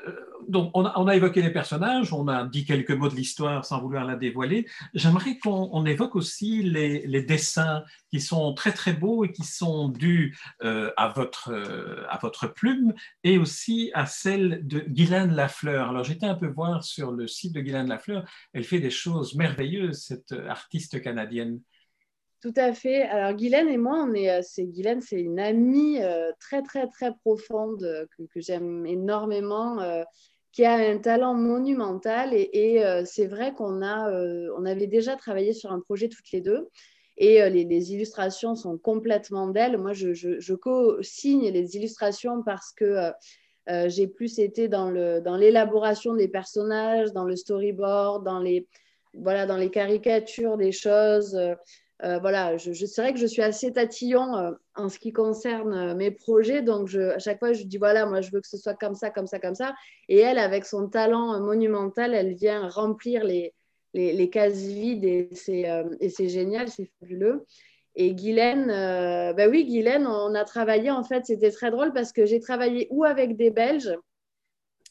donc, 0.48 0.70
on 0.76 0.86
a, 0.86 1.16
évoqué 1.16 1.42
les 1.42 1.50
personnages, 1.50 2.14
on 2.14 2.28
a 2.28 2.46
dit 2.46 2.66
quelques 2.66 2.92
mots 2.92 3.10
de 3.10 3.16
l'histoire 3.16 3.66
sans 3.66 3.82
vouloir 3.82 4.06
la 4.06 4.16
dévoiler. 4.16 4.68
J'aimerais 4.94 5.40
qu'on 5.40 5.86
évoque 5.88 6.16
aussi 6.16 6.62
les, 6.62 7.24
dessins 7.24 7.84
qui 8.10 8.22
sont 8.22 8.54
très 8.54 8.72
très 8.72 8.94
beaux 8.94 9.24
et 9.24 9.32
qui 9.32 9.44
sont 9.44 9.89
dus 9.89 10.38
euh, 10.63 10.92
à, 10.98 11.10
votre, 11.10 11.54
à 12.10 12.18
votre 12.18 12.48
plume 12.48 12.94
et 13.24 13.38
aussi 13.38 13.92
à 13.94 14.06
celle 14.06 14.66
de 14.68 14.80
Guylaine 14.80 15.34
Lafleur. 15.34 15.89
Alors, 15.89 16.04
j'étais 16.04 16.25
un 16.25 16.36
peu 16.36 16.48
voir 16.48 16.84
sur 16.84 17.12
le 17.12 17.28
site 17.28 17.54
de 17.54 17.62
Guylaine 17.62 17.89
Lafleur, 17.89 18.25
elle 18.54 18.63
fait 18.63 18.80
des 18.80 18.89
choses 18.89 19.36
merveilleuses, 19.36 20.00
cette 20.00 20.34
artiste 20.48 21.01
canadienne. 21.01 21.62
Tout 22.42 22.54
à 22.56 22.74
fait. 22.74 23.01
Alors 23.04 23.34
Guylaine 23.34 23.68
et 23.68 23.78
moi, 23.78 24.06
on 24.08 24.13
est, 24.13 24.32
euh, 24.32 24.39
c'est 24.42 24.66
Guylaine, 24.66 25.01
c'est 25.01 25.20
une 25.20 25.39
amie 25.42 26.01
euh, 26.01 26.32
très 26.39 26.62
très 26.62 26.88
très 26.88 27.13
profonde 27.13 27.84
euh, 27.84 28.06
que, 28.34 28.39
j'aime 28.39 28.86
énormément, 28.86 29.80
qui 30.54 30.63
a 30.63 30.75
un 30.75 30.98
talent 31.00 31.34
monumental 31.34 32.34
et, 32.34 32.82
c'est 33.06 33.28
vrai 33.28 33.54
qu'on 33.54 33.82
a, 33.84 34.10
on 34.58 34.66
avait 34.66 34.88
déjà 34.88 35.16
travaillé 35.16 35.54
sur 35.54 35.72
un 35.72 35.80
projet 35.80 36.10
toutes 36.10 36.32
les 36.32 36.42
deux 36.42 36.70
et 37.20 37.48
les, 37.50 37.94
illustrations 37.94 38.56
sont 38.56 38.78
complètement 38.78 39.48
d'elle. 39.48 39.78
Moi, 39.78 39.94
je, 39.94 40.54
co-signe 40.56 41.52
les 41.52 41.76
illustrations 41.76 42.42
parce 42.44 42.72
que 42.72 43.12
j'ai 43.88 44.08
plus 44.08 44.40
été 44.40 44.68
dans 44.68 44.90
l'élaboration 44.90 46.16
des 46.16 46.28
personnages, 46.28 47.14
dans 47.14 47.26
le 47.26 47.36
storyboard, 47.36 48.26
dans 48.26 48.40
les 48.40 48.68
voilà, 49.14 49.46
dans 49.46 49.58
les 49.58 49.70
caricatures 49.70 50.58
des 50.58 50.72
choses. 50.72 51.36
Euh, 51.36 51.56
euh, 52.06 52.18
voilà, 52.20 52.58
c'est 52.58 53.02
vrai 53.02 53.12
que 53.12 53.20
je 53.20 53.26
suis 53.26 53.42
assez 53.42 53.74
tatillon 53.74 54.38
euh, 54.38 54.52
en 54.76 54.88
ce 54.88 55.00
qui 55.00 55.12
concerne 55.12 55.96
mes 55.96 56.12
projets. 56.12 56.62
Donc, 56.62 56.94
à 56.96 57.20
chaque 57.20 57.40
fois, 57.40 57.52
je 57.52 57.64
dis 57.64 57.78
voilà, 57.78 58.06
moi, 58.06 58.22
je 58.22 58.32
veux 58.32 58.40
que 58.40 58.48
ce 58.48 58.58
soit 58.58 58.76
comme 58.76 58.96
ça, 58.96 59.10
comme 59.10 59.28
ça, 59.28 59.40
comme 59.40 59.56
ça. 59.56 59.74
Et 60.08 60.20
elle, 60.20 60.38
avec 60.38 60.66
son 60.66 60.88
talent 60.88 61.40
monumental, 61.42 62.14
elle 62.14 62.36
vient 62.36 62.70
remplir 62.70 63.26
les, 63.26 63.54
les, 63.93 64.13
les 64.13 64.29
cases 64.29 64.58
vides 64.58 65.05
et 65.05 65.29
c'est, 65.34 65.65
et 66.00 66.10
c'est 66.10 66.29
génial, 66.29 66.69
c'est 66.69 66.89
fabuleux. 67.00 67.46
Et 67.96 68.13
Guylaine, 68.13 68.67
ben 68.67 69.50
oui, 69.50 69.65
Guylaine, 69.65 70.08
on 70.08 70.36
a 70.36 70.46
travaillé, 70.46 70.91
en 70.91 71.03
fait, 71.03 71.25
c'était 71.25 71.51
très 71.51 71.72
drôle 71.72 71.91
parce 71.91 72.13
que 72.13 72.25
j'ai 72.25 72.39
travaillé 72.39 72.88
ou 72.91 73.03
avec 73.03 73.36
des 73.36 73.50
Belges 73.50 73.93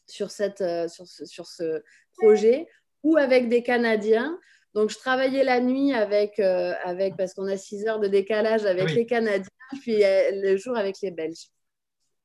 sur, 0.07 0.31
cette, 0.31 0.65
sur, 0.89 1.07
ce, 1.07 1.25
sur 1.25 1.47
ce 1.47 1.83
projet, 2.19 2.67
ou 3.03 3.17
avec 3.17 3.49
des 3.49 3.63
Canadiens. 3.63 4.39
Donc, 4.75 4.91
je 4.91 4.99
travaillais 4.99 5.45
la 5.45 5.61
nuit 5.61 5.93
avec, 5.93 6.39
euh, 6.39 6.75
avec 6.85 7.17
parce 7.17 7.35
qu'on 7.35 7.47
a 7.47 7.57
6 7.57 7.87
heures 7.87 8.01
de 8.01 8.09
décalage 8.09 8.65
avec 8.65 8.91
les 8.95 9.07
Canadiens, 9.07 9.49
puis 9.81 10.05
euh, 10.05 10.31
le 10.33 10.57
jour 10.57 10.77
avec 10.77 10.97
les 11.03 11.11
Belges. 11.11 11.49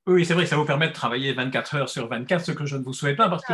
Oui, 0.05 0.25
c'est 0.25 0.33
vrai, 0.33 0.45
ça 0.45 0.57
vous 0.57 0.65
permet 0.65 0.89
de 0.89 0.93
travailler 0.93 1.33
24 1.33 1.75
heures 1.75 1.89
sur 1.89 2.07
24, 2.07 2.45
ce 2.45 2.51
que 2.51 2.65
je 2.65 2.75
ne 2.75 2.83
vous 2.83 2.93
souhaite 2.93 3.15
pas, 3.15 3.29
parce 3.29 3.45
que 3.45 3.53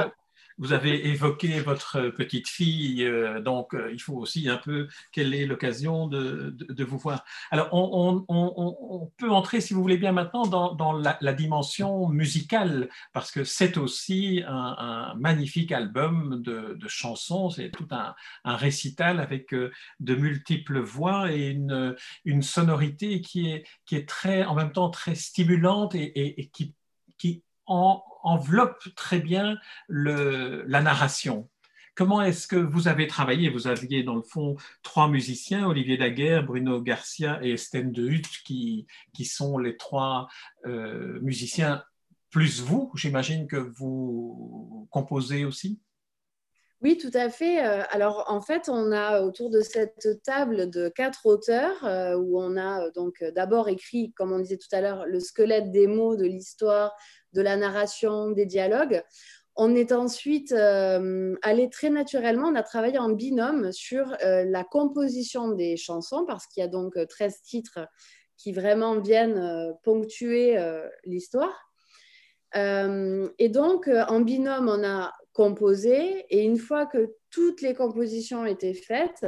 vous 0.59 0.73
avez 0.73 1.07
évoqué 1.07 1.61
votre 1.61 2.09
petite 2.09 2.49
fille, 2.49 3.03
euh, 3.05 3.39
donc 3.39 3.73
euh, 3.73 3.89
il 3.93 3.99
faut 4.01 4.15
aussi 4.15 4.49
un 4.49 4.57
peu 4.57 4.89
quelle 5.13 5.33
est 5.33 5.45
l'occasion 5.45 6.07
de, 6.07 6.53
vous 6.83 6.97
voir. 6.97 7.23
Alors, 7.49 7.69
on, 7.71 9.11
peut 9.17 9.31
entrer, 9.31 9.61
si 9.61 9.73
vous 9.73 9.81
voulez 9.81 9.97
bien, 9.97 10.11
maintenant 10.11 10.45
dans, 10.45 10.91
la, 10.93 11.33
dimension 11.33 12.09
musicale, 12.09 12.89
parce 13.13 13.31
que 13.31 13.43
c'est 13.43 13.77
aussi 13.77 14.43
un, 14.45 15.13
magnifique 15.17 15.71
album 15.71 16.41
de, 16.41 16.77
chansons, 16.87 17.49
c'est 17.49 17.71
tout 17.71 17.87
un, 17.91 18.13
récital 18.43 19.19
avec 19.21 19.53
euh, 19.53 19.71
de 20.01 20.15
multiples 20.15 20.79
voix 20.79 21.31
et 21.31 21.49
une, 21.49 22.41
sonorité 22.41 23.21
qui 23.21 23.49
est, 23.49 24.07
très, 24.07 24.43
en 24.43 24.55
même 24.55 24.73
temps 24.73 24.89
très 24.89 25.15
stimulante 25.15 25.95
et 25.95 26.49
qui, 26.51 26.73
qui 27.17 27.43
en, 27.69 28.03
enveloppe 28.23 28.83
très 28.95 29.19
bien 29.19 29.57
la 29.87 30.81
narration. 30.81 31.47
Comment 31.95 32.21
est-ce 32.21 32.47
que 32.47 32.55
vous 32.55 32.87
avez 32.87 33.07
travaillé? 33.07 33.49
Vous 33.49 33.67
aviez 33.67 34.03
dans 34.03 34.15
le 34.15 34.21
fond 34.21 34.55
trois 34.83 35.09
musiciens, 35.09 35.67
Olivier 35.67 35.97
Daguerre, 35.97 36.45
Bruno 36.45 36.81
Garcia 36.81 37.39
et 37.43 37.51
Estelle 37.51 37.91
de 37.91 38.07
Hutte, 38.07 38.43
qui, 38.45 38.87
qui 39.13 39.25
sont 39.25 39.57
les 39.57 39.75
trois 39.75 40.29
euh, 40.65 41.19
musiciens, 41.21 41.83
plus 42.29 42.61
vous, 42.61 42.91
j'imagine 42.95 43.47
que 43.47 43.57
vous 43.57 44.87
composez 44.91 45.43
aussi? 45.43 45.81
Oui, 46.81 46.97
tout 46.97 47.11
à 47.13 47.29
fait. 47.29 47.65
Euh, 47.65 47.83
alors, 47.89 48.23
en 48.27 48.39
fait, 48.39 48.69
on 48.69 48.93
a 48.93 49.19
autour 49.21 49.49
de 49.49 49.59
cette 49.59 50.21
table 50.23 50.69
de 50.69 50.87
quatre 50.87 51.25
auteurs 51.25 51.83
euh, 51.83 52.15
où 52.15 52.39
on 52.39 52.55
a 52.55 52.89
donc 52.91 53.21
d'abord 53.35 53.67
écrit, 53.67 54.13
comme 54.13 54.31
on 54.31 54.39
disait 54.39 54.57
tout 54.57 54.73
à 54.73 54.79
l'heure, 54.79 55.05
le 55.05 55.19
squelette 55.19 55.71
des 55.71 55.87
mots, 55.87 56.15
de 56.15 56.23
l'histoire, 56.23 56.95
de 57.33 57.41
la 57.41 57.57
narration, 57.57 58.31
des 58.31 58.45
dialogues. 58.45 59.03
On 59.61 59.75
est 59.75 59.91
ensuite 59.91 60.53
euh, 60.53 61.35
allé 61.41 61.69
très 61.69 61.89
naturellement, 61.89 62.47
on 62.47 62.55
a 62.55 62.63
travaillé 62.63 62.97
en 62.97 63.09
binôme 63.09 63.73
sur 63.73 64.15
euh, 64.23 64.45
la 64.45 64.63
composition 64.63 65.49
des 65.49 65.75
chansons, 65.75 66.25
parce 66.25 66.47
qu'il 66.47 66.61
y 66.61 66.63
a 66.63 66.69
donc 66.69 66.93
13 67.09 67.33
euh, 67.33 67.37
titres 67.43 67.79
qui 68.37 68.53
vraiment 68.53 69.01
viennent 69.01 69.73
ponctuer 69.83 70.57
l'histoire. 71.03 71.69
et 72.55 73.49
donc, 73.49 73.89
en 73.89 74.21
binôme, 74.21 74.69
on 74.69 74.81
a 74.87 75.13
composé, 75.33 76.25
et 76.29 76.45
une 76.45 76.57
fois 76.57 76.85
que 76.85 77.15
toutes 77.31 77.61
les 77.61 77.73
compositions 77.73 78.45
étaient 78.45 78.73
faites, 78.73 79.25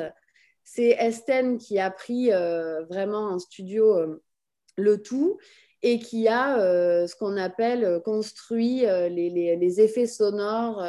c'est 0.63 0.91
Estelle 0.91 1.57
qui 1.57 1.77
a 1.77 1.91
pris 1.91 2.29
vraiment 2.89 3.31
en 3.31 3.39
studio 3.39 4.17
le 4.77 5.01
tout 5.01 5.37
et 5.83 5.99
qui 5.99 6.27
a 6.27 6.59
euh, 6.59 7.07
ce 7.07 7.15
qu'on 7.15 7.37
appelle 7.37 7.83
euh, 7.83 7.99
construit 7.99 8.85
euh, 8.85 9.09
les, 9.09 9.81
effets 9.81 10.07
sonores, 10.07 10.83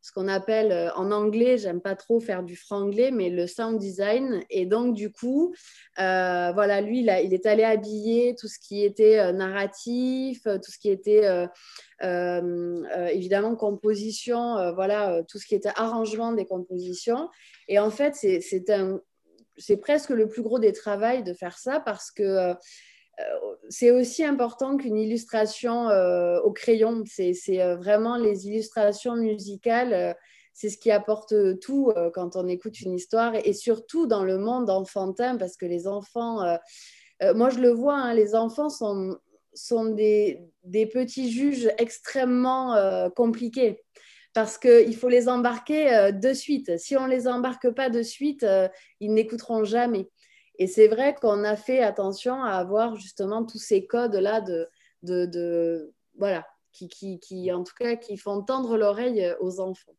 ce 0.00 0.12
qu'on 0.12 0.28
appelle 0.28 0.90
en 0.96 1.10
anglais, 1.10 1.58
j'aime 1.58 1.80
pas 1.80 1.94
trop 1.94 2.20
faire 2.20 2.42
du 2.42 2.56
franglais, 2.56 3.10
mais 3.10 3.30
le 3.30 3.46
sound 3.46 3.78
design. 3.78 4.42
Et 4.48 4.64
donc, 4.64 4.94
du 4.94 5.10
coup, 5.10 5.54
voilà, 5.96 6.80
lui, 6.80 7.00
il, 7.00 7.08
est 7.08 7.46
allé 7.46 7.62
habiller 7.62 8.34
tout 8.38 8.48
ce 8.48 8.58
qui 8.58 8.84
était 8.84 9.32
narratif, 9.32 10.42
tout 10.44 10.70
ce 10.70 10.78
qui 10.78 10.90
était 10.90 11.46
évidemment 12.00 13.54
composition, 13.56 14.72
voilà, 14.74 15.22
tout 15.28 15.38
ce 15.38 15.46
qui 15.46 15.54
était 15.54 15.72
arrangement 15.74 16.32
des 16.32 16.46
compositions. 16.46 17.28
Et 17.66 17.78
en 17.78 17.90
fait, 17.90 18.14
c'est 18.14 19.76
presque 19.78 20.10
le 20.10 20.28
plus 20.28 20.42
gros 20.42 20.58
des 20.58 20.72
travaux 20.72 21.22
de 21.22 21.34
faire 21.34 21.58
ça 21.58 21.80
parce 21.80 22.10
que 22.10 22.54
c'est 23.68 23.90
aussi 23.90 24.24
important 24.24 24.76
qu'une 24.76 24.96
illustration 24.96 25.88
euh, 25.88 26.40
au 26.40 26.52
crayon. 26.52 27.02
C'est 27.06 27.34
euh, 27.60 27.76
vraiment 27.76 28.16
les 28.16 28.46
illustrations 28.46 29.16
musicales, 29.16 30.16
c'est 30.54 30.70
ce 30.70 30.78
qui 30.78 30.90
apporte 30.90 31.34
tout 31.60 31.92
quand 32.14 32.34
on 32.34 32.48
écoute 32.48 32.80
une 32.80 32.94
histoire 32.94 33.34
et, 33.36 33.52
surtout 33.52 34.06
dans 34.06 34.24
le 34.24 34.38
monde 34.38 34.70
enfantin 34.70 35.36
parce 35.36 35.56
que 35.56 35.66
les 35.66 35.86
enfants, 35.86 36.40
moi 37.36 37.48
je 37.48 37.60
le 37.60 37.70
vois, 37.70 37.94
hein, 37.94 38.12
les 38.12 38.34
enfants 38.34 38.68
sont, 38.68 39.16
des 39.94 40.50
petits 40.92 41.30
juges 41.30 41.70
extrêmement 41.78 43.08
compliqués 43.14 43.84
parce 44.34 44.58
qu'il 44.58 44.96
faut 44.96 45.08
les 45.08 45.28
embarquer 45.28 46.10
de 46.12 46.32
suite. 46.32 46.76
Si 46.76 46.96
on 46.96 47.06
ne 47.06 47.10
les 47.10 47.28
embarque 47.28 47.70
pas 47.70 47.88
de 47.88 48.02
suite, 48.02 48.44
ils 48.98 49.14
n'écouteront 49.14 49.62
jamais. 49.62 50.08
Et 50.58 50.66
c'est 50.66 50.88
vrai 50.88 51.14
qu'on 51.14 51.44
a 51.44 51.56
fait 51.56 51.80
attention 51.80 52.42
à 52.42 52.52
avoir 52.52 52.96
justement 52.96 53.44
tous 53.44 53.58
ces 53.58 53.86
codes-là 53.86 54.40
de, 54.40 54.68
de, 55.02 55.92
voilà, 56.16 56.46
qui, 56.72 56.88
qui, 56.88 57.20
qui, 57.20 57.52
en 57.52 57.62
tout 57.62 57.74
cas, 57.78 57.96
qui 57.96 58.16
font 58.16 58.42
tendre 58.42 58.76
l'oreille 58.76 59.34
aux 59.40 59.60
enfants. 59.60 59.94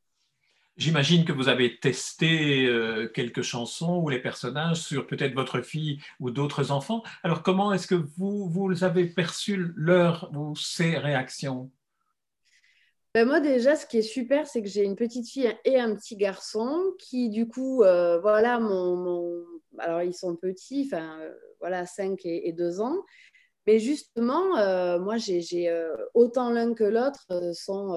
J'imagine 0.75 1.25
que 1.25 1.33
vous 1.33 1.49
avez 1.49 1.77
testé 1.79 2.65
euh, 2.65 3.09
quelques 3.09 3.41
chansons 3.41 3.97
ou 3.97 4.07
les 4.07 4.21
personnages 4.21 4.81
sur 4.81 5.07
peut-être 5.07 5.33
votre 5.33 5.59
fille 5.59 5.99
ou 6.21 6.31
d'autres 6.31 6.71
enfants. 6.71 7.03
Alors, 7.23 7.43
comment 7.43 7.73
est-ce 7.73 7.87
que 7.87 7.95
vous, 7.95 8.47
vous 8.49 8.83
avez 8.83 9.05
perçu 9.05 9.73
leur 9.75 10.31
ou 10.33 10.55
ces 10.55 10.97
réactions? 10.97 11.69
Ben 13.15 13.27
moi 13.27 13.39
déjà, 13.39 13.75
ce 13.75 13.87
qui 13.87 13.97
est 13.97 14.01
super, 14.03 14.45
c'est 14.45 14.61
que 14.61 14.67
j'ai 14.67 14.83
une 14.83 14.95
petite 14.95 15.27
fille 15.27 15.51
et 15.65 15.79
un 15.79 15.95
petit 15.95 16.15
garçon 16.15 16.93
qui, 16.99 17.29
du 17.29 17.47
coup, 17.47 17.81
euh, 17.81 18.19
voilà, 18.19 18.59
mon, 18.59 19.43
alors 19.79 20.03
ils 20.03 20.13
sont 20.13 20.35
petits, 20.35 20.87
enfin 20.91 21.19
euh, 21.21 21.33
voilà, 21.59 21.87
5 21.87 22.19
et, 22.25 22.53
2 22.53 22.81
ans. 22.81 22.97
Mais 23.65 23.79
justement, 23.79 24.57
euh, 24.57 24.99
moi, 24.99 25.17
j'ai 25.17 25.71
autant 26.13 26.51
l'un 26.51 26.73
que 26.75 26.83
l'autre 26.83 27.25
sont, 27.53 27.95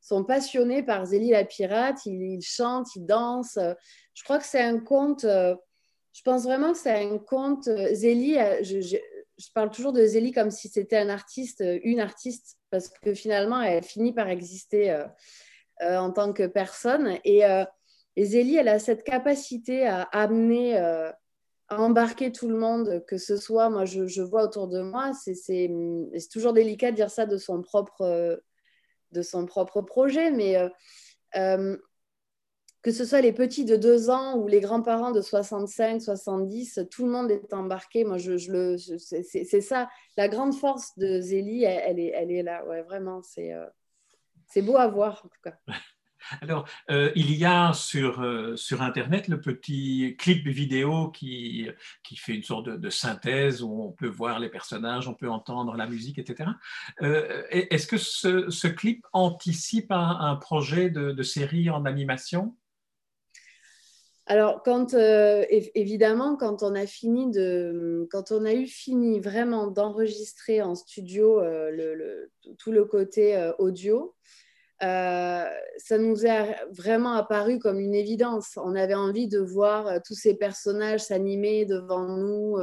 sont 0.00 0.24
passionnés 0.24 0.82
par 0.82 1.06
Zélie 1.06 1.30
la 1.30 1.44
pirate. 1.44 2.04
Ils, 2.06 2.40
chantent, 2.42 2.94
ils 2.96 3.04
dansent. 3.04 3.58
Je 4.14 4.24
crois 4.24 4.38
que 4.38 4.46
c'est 4.46 4.62
un 4.62 4.78
conte. 4.80 5.22
je 5.24 6.22
pense 6.24 6.44
vraiment 6.44 6.72
que 6.72 6.78
c'est 6.78 7.04
un 7.04 7.18
conte. 7.18 7.68
Zélie, 7.92 8.36
je, 8.62 8.80
je 8.80 8.96
parle 9.54 9.70
toujours 9.70 9.92
de 9.92 10.04
Zélie 10.04 10.32
comme 10.32 10.50
si 10.50 10.68
c'était 10.68 10.98
un 10.98 11.08
artiste, 11.08 11.64
une 11.82 12.00
artiste, 12.00 12.58
parce 12.70 12.88
que 12.88 13.14
finalement, 13.14 13.60
elle 13.62 13.84
finit 13.84 14.12
par 14.12 14.28
exister 14.28 15.04
en 15.80 16.10
tant 16.12 16.32
que 16.32 16.46
personne. 16.46 17.18
Et, 17.24 17.42
et, 18.16 18.24
Zélie, 18.24 18.56
elle 18.56 18.68
a 18.68 18.78
cette 18.78 19.04
capacité 19.04 19.86
à 19.86 20.02
amener, 20.02 20.76
à 20.76 21.16
embarquer 21.70 22.32
tout 22.32 22.48
le 22.48 22.56
monde, 22.56 23.04
que 23.06 23.16
ce 23.16 23.36
soit, 23.36 23.70
moi, 23.70 23.84
je, 23.84 24.06
je 24.06 24.22
vois 24.22 24.44
autour 24.44 24.68
de 24.68 24.80
moi, 24.80 25.12
c'est 25.14 25.70
toujours 26.30 26.52
délicat 26.52 26.90
de 26.90 26.96
dire 26.96 27.10
ça 27.10 27.26
de 27.26 27.36
son 27.36 27.62
propre, 27.62 28.40
de 29.12 29.22
son 29.22 29.46
propre 29.46 29.82
projet, 29.82 30.30
mais 30.30 30.56
que 32.82 32.92
ce 32.92 33.04
soit 33.04 33.20
les 33.20 33.32
petits 33.32 33.64
de 33.64 33.76
2 33.76 34.10
ans 34.10 34.36
ou 34.36 34.46
les 34.46 34.60
grands-parents 34.60 35.10
de 35.10 35.20
65, 35.20 36.00
70, 36.00 36.80
tout 36.90 37.06
le 37.06 37.10
monde 37.10 37.30
est 37.30 37.52
embarqué. 37.52 38.04
Moi, 38.04 38.18
je, 38.18 38.32
le, 38.50 38.76
c'est 38.78 39.60
ça. 39.60 39.88
La 40.16 40.28
grande 40.28 40.54
force 40.54 40.96
de 40.96 41.20
Zélie, 41.20 41.64
elle, 41.64 41.98
est, 41.98 42.12
elle 42.14 42.30
est 42.30 42.42
là. 42.42 42.64
Ouais, 42.66 42.82
vraiment, 42.82 43.20
c'est 43.22 43.52
euh, 43.52 43.66
c'est 44.46 44.62
beau 44.62 44.76
à 44.76 44.86
voir, 44.86 45.22
en 45.24 45.28
tout 45.28 45.40
cas. 45.42 45.58
Alors, 46.40 46.68
euh, 46.90 47.12
il 47.14 47.32
y 47.34 47.44
a 47.44 47.72
sur, 47.72 48.20
euh, 48.20 48.56
sur 48.56 48.82
Internet 48.82 49.28
le 49.28 49.40
petit 49.40 50.16
clip 50.18 50.46
vidéo 50.46 51.10
qui, 51.10 51.68
qui 52.02 52.16
fait 52.16 52.34
une 52.34 52.42
sorte 52.42 52.68
de, 52.68 52.90
synthèse 52.90 53.62
où 53.62 53.82
on 53.82 53.92
peut 53.92 54.08
voir 54.08 54.38
les 54.38 54.48
personnages, 54.48 55.08
on 55.08 55.14
peut 55.14 55.30
entendre 55.30 55.76
la 55.76 55.86
musique, 55.86 56.18
etc. 56.18 56.50
Est-ce 57.00 57.86
que 57.86 57.96
ce, 57.96 58.66
clip 58.66 59.06
anticipe 59.12 59.90
un, 59.90 60.36
projet 60.36 60.90
de 60.90 61.22
série 61.22 61.70
en 61.70 61.84
animation? 61.84 62.56
Alors, 64.30 64.62
euh, 64.66 65.46
évidemment, 65.74 66.36
quand 66.36 66.62
on 66.62 66.74
a 66.74 66.86
fini 66.86 67.30
de, 67.30 68.06
quand 68.10 68.30
on 68.30 68.44
a 68.44 68.52
eu 68.52 68.66
fini 68.66 69.20
vraiment 69.20 69.68
d'enregistrer 69.68 70.60
en 70.60 70.74
studio 70.74 71.40
euh, 71.40 72.26
tout 72.58 72.70
le 72.70 72.84
côté 72.84 73.34
euh, 73.34 73.52
audio, 73.58 74.14
ça 74.80 75.98
nous 75.98 76.26
est 76.26 76.56
vraiment 76.70 77.14
apparu 77.14 77.58
comme 77.58 77.80
une 77.80 77.94
évidence. 77.94 78.58
On 78.58 78.76
avait 78.76 78.94
envie 78.94 79.28
de 79.28 79.38
voir 79.40 80.02
tous 80.02 80.14
ces 80.14 80.34
personnages 80.34 81.00
s'animer 81.00 81.64
devant 81.64 82.06
nous. 82.06 82.58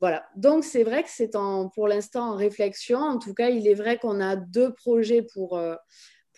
voilà. 0.00 0.24
Donc, 0.36 0.64
c'est 0.64 0.84
vrai 0.84 1.02
que 1.02 1.10
c'est 1.10 1.32
pour 1.74 1.88
l'instant 1.88 2.30
en 2.30 2.36
réflexion. 2.36 3.00
En 3.00 3.18
tout 3.18 3.34
cas, 3.34 3.50
il 3.50 3.66
est 3.66 3.74
vrai 3.74 3.98
qu'on 3.98 4.20
a 4.20 4.36
deux 4.36 4.72
projets 4.72 5.26
pour 5.34 5.60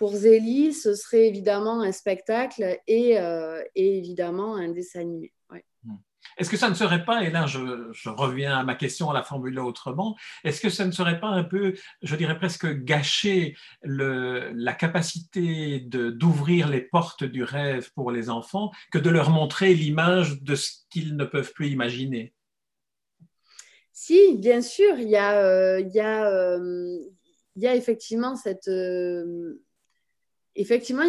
pour 0.03 0.17
Zélie, 0.17 0.73
ce 0.73 0.97
serait 0.97 1.29
évidemment 1.29 1.81
un 1.81 1.93
spectacle 1.93 2.77
et, 2.89 3.21
euh, 3.21 3.63
évidemment 3.77 4.57
un 4.57 4.71
dessin 4.71 5.03
animé. 5.03 5.33
Hmm. 5.85 5.95
Est-ce 6.37 6.51
que 6.51 6.57
ça 6.57 6.69
ne 6.69 6.75
serait 6.75 7.05
pas, 7.05 7.23
et 7.23 7.31
là 7.31 7.47
je, 7.47 7.61
reviens 8.09 8.59
à 8.59 8.65
ma 8.65 8.75
question 8.75 9.11
à 9.11 9.15
la 9.15 9.23
formuler 9.23 9.61
autrement, 9.61 10.17
est-ce 10.43 10.61
que 10.61 10.71
ça 10.71 10.87
ne 10.87 10.91
serait 10.91 11.21
pas 11.21 11.29
un 11.29 11.45
peu, 11.45 11.75
je 12.03 12.17
dirais 12.17 12.37
presque 12.37 12.67
gâcher 12.83 13.57
la 13.85 14.73
capacité 14.73 15.79
d'ouvrir 15.79 16.69
les 16.69 16.81
portes 16.81 17.23
du 17.23 17.45
rêve 17.45 17.93
pour 17.95 18.11
les 18.11 18.29
enfants 18.29 18.73
que 18.91 18.99
de 18.99 19.09
leur 19.09 19.31
montrer 19.31 19.73
l'image 19.73 20.43
de 20.43 20.57
ce 20.57 20.79
qu'ils 20.91 21.15
ne 21.15 21.25
peuvent 21.25 21.53
plus 21.53 21.69
imaginer? 21.69 22.35
Si, 23.93 24.37
bien 24.37 24.63
sûr, 24.63 24.99
il 24.99 25.11
y 25.11 25.17
a, 25.17 25.39
euh, 25.39 25.79
il 25.79 25.95
y 25.95 26.01
a, 26.01 26.29
euh, 26.29 26.99
il 27.55 27.63
y 27.63 27.69
a 27.69 27.77
effectivement 27.77 28.35
cette 28.35 28.69
effectivement, 30.55 31.05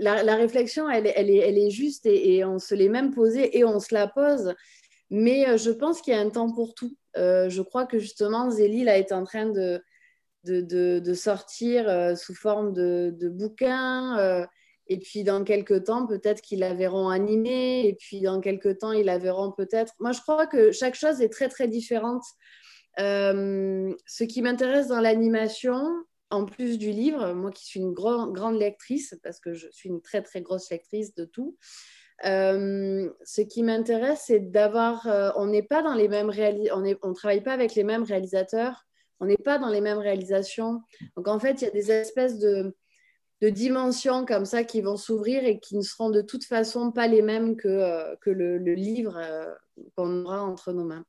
la, 0.00 0.36
réflexion, 0.36 0.88
elle, 0.90 1.06
est, 1.06 1.70
juste 1.70 2.06
et, 2.06 2.44
on 2.44 2.58
se 2.58 2.74
l'est 2.74 2.88
même 2.88 3.14
posée 3.14 3.56
et 3.56 3.64
on 3.64 3.80
se 3.80 3.94
la 3.94 4.08
pose. 4.08 4.54
Mais 5.10 5.48
euh, 5.48 5.56
je 5.56 5.70
pense 5.70 6.02
qu'il 6.02 6.14
y 6.14 6.16
a 6.16 6.20
un 6.20 6.30
temps 6.30 6.52
pour 6.52 6.74
tout. 6.74 6.96
Euh, 7.16 7.48
je 7.48 7.62
crois 7.62 7.86
que 7.86 7.98
justement, 7.98 8.50
Zélie 8.50 8.84
là, 8.84 8.98
est 8.98 9.12
en 9.12 9.24
train 9.24 9.46
de, 9.46 9.82
sortir 11.14 11.88
euh, 11.88 12.14
sous 12.14 12.34
forme 12.34 12.72
de, 12.72 13.28
bouquins. 13.28 14.46
et 14.86 14.98
puis, 14.98 15.24
dans 15.24 15.44
quelques 15.44 15.84
temps, 15.84 16.06
peut-être 16.06 16.42
qu'ils 16.42 16.60
la 16.60 16.74
verront 16.74 17.08
animée. 17.08 17.86
Et 17.86 17.94
puis, 17.94 18.20
dans 18.20 18.40
quelques 18.40 18.78
temps, 18.78 18.92
ils 18.92 19.06
la 19.06 19.18
verront 19.18 19.52
peut-être. 19.52 19.94
Moi, 20.00 20.12
je 20.12 20.20
crois 20.20 20.46
que 20.46 20.72
chaque 20.72 20.94
chose 20.94 21.20
est 21.20 21.30
très, 21.30 21.48
très 21.48 21.68
différente. 21.68 22.24
ce 22.98 24.24
qui 24.24 24.42
m'intéresse 24.42 24.88
dans 24.88 25.00
l'animation, 25.00 25.82
en 26.30 26.44
plus 26.44 26.78
du 26.78 26.90
livre, 26.90 27.32
moi 27.32 27.50
qui 27.50 27.64
suis 27.64 27.80
une 27.80 27.92
grande 27.92 28.58
lectrice, 28.58 29.14
parce 29.22 29.40
que 29.40 29.54
je 29.54 29.68
suis 29.70 29.88
une 29.88 30.02
très 30.02 30.22
très 30.22 30.42
grosse 30.42 30.70
lectrice 30.70 31.14
de 31.14 31.24
tout, 31.24 31.56
euh, 32.26 33.08
ce 33.24 33.40
qui 33.42 33.62
m'intéresse, 33.62 34.24
c'est 34.26 34.40
d'avoir, 34.40 35.06
euh, 35.06 35.30
on 35.36 35.46
n'est 35.46 35.62
pas 35.62 35.82
dans 35.82 35.94
les 35.94 36.08
mêmes 36.08 36.30
on 36.72 36.80
ne 36.80 37.14
travaille 37.14 37.42
pas 37.42 37.52
avec 37.52 37.74
les 37.74 37.84
mêmes 37.84 38.02
réalisateurs, 38.02 38.86
on 39.20 39.26
n'est 39.26 39.36
pas 39.36 39.58
dans 39.58 39.68
les 39.68 39.80
mêmes 39.80 39.98
réalisations. 39.98 40.80
Donc 41.16 41.28
en 41.28 41.38
fait, 41.38 41.62
il 41.62 41.64
y 41.64 41.68
a 41.68 41.70
des 41.70 41.92
espèces 41.92 42.38
de, 42.38 42.74
dimensions 43.40 44.26
comme 44.26 44.44
ça 44.44 44.64
qui 44.64 44.80
vont 44.80 44.96
s'ouvrir 44.96 45.44
et 45.44 45.60
qui 45.60 45.76
ne 45.76 45.82
seront 45.82 46.10
de 46.10 46.22
toute 46.22 46.44
façon 46.44 46.90
pas 46.90 47.06
les 47.06 47.22
mêmes 47.22 47.56
que, 47.56 47.68
euh, 47.68 48.16
que 48.20 48.30
le 48.30 48.74
livre 48.74 49.16
qu'on 49.96 50.24
aura 50.24 50.42
entre 50.42 50.72
nos 50.72 50.84
mains. 50.84 51.04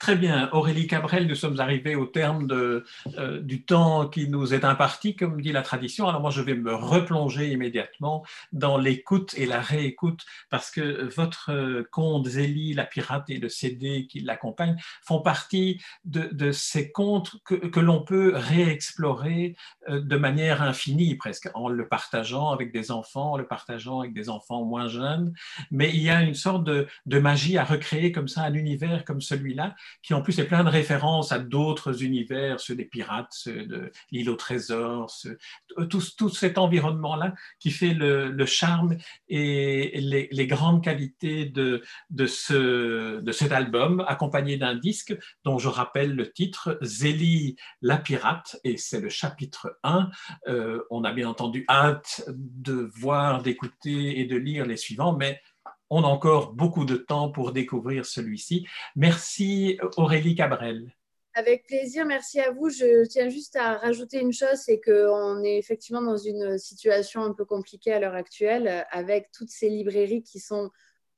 Très 0.00 0.16
bien, 0.16 0.48
Aurélie 0.52 0.86
Cabrel, 0.86 1.26
nous 1.26 1.34
sommes 1.34 1.60
arrivés 1.60 1.94
au 1.94 2.06
terme 2.06 2.48
euh, 2.50 3.40
du 3.42 3.64
temps 3.64 4.08
qui 4.08 4.28
nous 4.28 4.54
est 4.54 4.64
imparti, 4.64 5.14
comme 5.14 5.42
dit 5.42 5.52
la 5.52 5.60
tradition. 5.60 6.08
Alors 6.08 6.22
moi, 6.22 6.30
je 6.30 6.40
vais 6.40 6.54
me 6.54 6.74
replonger 6.74 7.50
immédiatement 7.50 8.24
dans 8.52 8.78
l'écoute 8.78 9.34
et 9.36 9.44
la 9.44 9.60
réécoute, 9.60 10.24
parce 10.48 10.70
que 10.70 11.04
votre 11.14 11.50
euh, 11.52 11.86
conte 11.92 12.26
Zélie, 12.26 12.72
la 12.72 12.86
pirate 12.86 13.28
et 13.28 13.36
le 13.36 13.50
CD 13.50 14.06
qui 14.06 14.20
l'accompagnent 14.20 14.76
font 15.02 15.20
partie 15.20 15.82
de, 16.04 16.50
ces 16.50 16.90
contes 16.92 17.36
que, 17.44 17.54
que 17.54 17.80
l'on 17.80 18.02
peut 18.02 18.32
réexplorer 18.34 19.54
euh, 19.90 20.00
de 20.00 20.16
manière 20.16 20.62
infinie, 20.62 21.14
presque, 21.16 21.50
en 21.52 21.68
le 21.68 21.86
partageant 21.86 22.50
avec 22.50 22.72
des 22.72 22.90
enfants, 22.90 23.32
en 23.32 23.36
le 23.36 23.46
partageant 23.46 24.00
avec 24.00 24.14
des 24.14 24.30
enfants 24.30 24.64
moins 24.64 24.88
jeunes. 24.88 25.34
Mais 25.70 25.90
il 25.90 26.00
y 26.00 26.08
a 26.08 26.22
une 26.22 26.34
sorte 26.34 26.64
de, 26.64 26.86
de 27.04 27.18
magie 27.18 27.58
à 27.58 27.64
recréer 27.64 28.12
comme 28.12 28.28
ça 28.28 28.42
un 28.42 28.54
univers 28.54 29.04
comme 29.04 29.20
celui 29.20 29.49
qui 30.02 30.14
en 30.14 30.22
plus 30.22 30.38
est 30.38 30.46
plein 30.46 30.64
de 30.64 30.68
références 30.68 31.32
à 31.32 31.38
d'autres 31.38 32.02
univers, 32.02 32.60
ceux 32.60 32.74
des 32.74 32.84
pirates, 32.84 33.32
ceux 33.32 33.64
de 33.64 33.92
l'île 34.10 34.30
au 34.30 34.36
trésor, 34.36 35.12
euh, 35.78 35.86
tout, 35.86 36.28
cet 36.28 36.58
environnement-là 36.58 37.34
qui 37.58 37.70
fait 37.70 37.94
le, 37.94 38.46
charme 38.46 38.96
et 39.28 40.00
les, 40.00 40.46
grandes 40.46 40.82
qualités 40.82 41.46
de 41.46 41.82
cet 42.26 43.52
album, 43.52 44.04
accompagné 44.08 44.56
d'un 44.56 44.74
disque 44.74 45.16
dont 45.44 45.58
je 45.58 45.68
rappelle 45.68 46.14
le 46.14 46.30
titre, 46.32 46.78
Zélie 46.82 47.56
la 47.82 47.98
pirate, 47.98 48.58
et 48.64 48.76
c'est 48.76 49.00
le 49.00 49.08
chapitre 49.08 49.78
1. 49.82 50.10
Euh, 50.48 50.82
on 50.90 51.04
a 51.04 51.12
bien 51.12 51.28
entendu 51.28 51.64
hâte 51.68 52.22
de 52.28 52.90
voir, 52.94 53.42
d'écouter 53.42 54.20
et 54.20 54.24
de 54.24 54.36
lire 54.36 54.66
les 54.66 54.76
suivants, 54.76 55.16
mais 55.16 55.40
on 55.90 56.04
a 56.04 56.06
encore 56.06 56.52
beaucoup 56.52 56.84
de 56.84 56.96
temps 56.96 57.30
pour 57.30 57.52
découvrir 57.52 58.06
celui-ci. 58.06 58.66
Merci 58.96 59.78
Aurélie 59.96 60.34
Cabrel. 60.34 60.94
Avec 61.34 61.66
plaisir, 61.66 62.06
merci 62.06 62.40
à 62.40 62.50
vous. 62.50 62.70
Je 62.70 63.06
tiens 63.06 63.28
juste 63.28 63.54
à 63.56 63.76
rajouter 63.76 64.20
une 64.20 64.32
chose, 64.32 64.56
c'est 64.56 64.80
qu'on 64.80 65.42
est 65.44 65.58
effectivement 65.58 66.02
dans 66.02 66.16
une 66.16 66.58
situation 66.58 67.22
un 67.22 67.32
peu 67.32 67.44
compliquée 67.44 67.92
à 67.92 68.00
l'heure 68.00 68.14
actuelle 68.14 68.84
avec 68.90 69.30
toutes 69.32 69.50
ces 69.50 69.68
librairies 69.68 70.22
qui 70.22 70.40
sont 70.40 70.70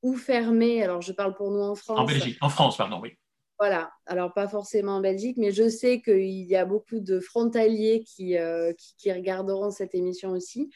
ou 0.03 0.15
fermées. 0.15 0.83
Alors, 0.83 1.01
je 1.01 1.13
parle 1.13 1.33
pour 1.33 1.49
nous 1.49 1.61
en 1.61 1.75
France. 1.75 1.99
En 1.99 2.05
Belgique, 2.05 2.37
en 2.41 2.49
France, 2.49 2.77
pardon, 2.77 2.99
oui. 3.01 3.17
Voilà, 3.57 3.91
alors 4.05 4.33
pas 4.33 4.47
forcément 4.47 4.97
en 4.97 5.01
Belgique, 5.01 5.37
mais 5.37 5.51
je 5.51 5.69
sais 5.69 6.01
qu'il 6.01 6.43
y 6.43 6.55
a 6.55 6.65
beaucoup 6.65 6.99
de 6.99 7.19
frontaliers 7.19 8.03
qui, 8.03 8.37
euh, 8.37 8.73
qui 8.97 9.11
regarderont 9.11 9.71
cette 9.71 9.95
émission 9.95 10.31
aussi. 10.31 10.69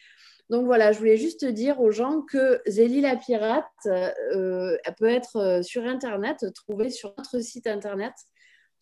Donc 0.49 0.65
voilà, 0.65 0.93
je 0.93 0.99
voulais 0.99 1.17
juste 1.17 1.43
dire 1.43 1.81
aux 1.81 1.91
gens 1.91 2.21
que 2.21 2.61
Zélie 2.67 3.01
la 3.01 3.17
pirate 3.17 3.65
euh, 3.85 4.77
peut 4.97 5.09
être 5.09 5.35
euh, 5.35 5.61
sur 5.61 5.83
Internet, 5.83 6.45
trouvée 6.53 6.89
sur 6.89 7.13
notre 7.17 7.39
site 7.39 7.67
Internet 7.67 8.13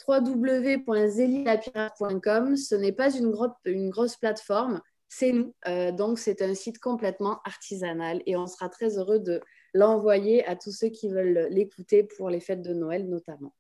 www.zélilapirate.com. 0.08 2.56
Ce 2.56 2.76
n'est 2.76 2.92
pas 2.92 3.12
une, 3.16 3.34
une, 3.66 3.90
grosse 3.90 4.16
plateforme, 4.18 4.80
c'est 5.08 5.32
nous. 5.32 5.56
Euh, 5.68 5.92
donc 5.92 6.20
c'est 6.20 6.44
un 6.44 6.54
site 6.54 6.78
complètement 6.80 7.40
artisanal 7.46 8.22
et 8.28 8.36
on 8.36 8.46
sera 8.46 8.70
très 8.70 9.00
heureux 9.00 9.18
de 9.20 9.42
l'envoyer 9.74 10.46
à 10.46 10.56
tous 10.56 10.72
ceux 10.72 10.90
qui 10.90 11.10
veulent 11.10 11.48
l'écouter 11.50 12.04
pour 12.04 12.30
les 12.30 12.42
fêtes 12.42 12.62
de 12.62 12.76
Noël 12.76 13.10
notamment. 13.10 13.56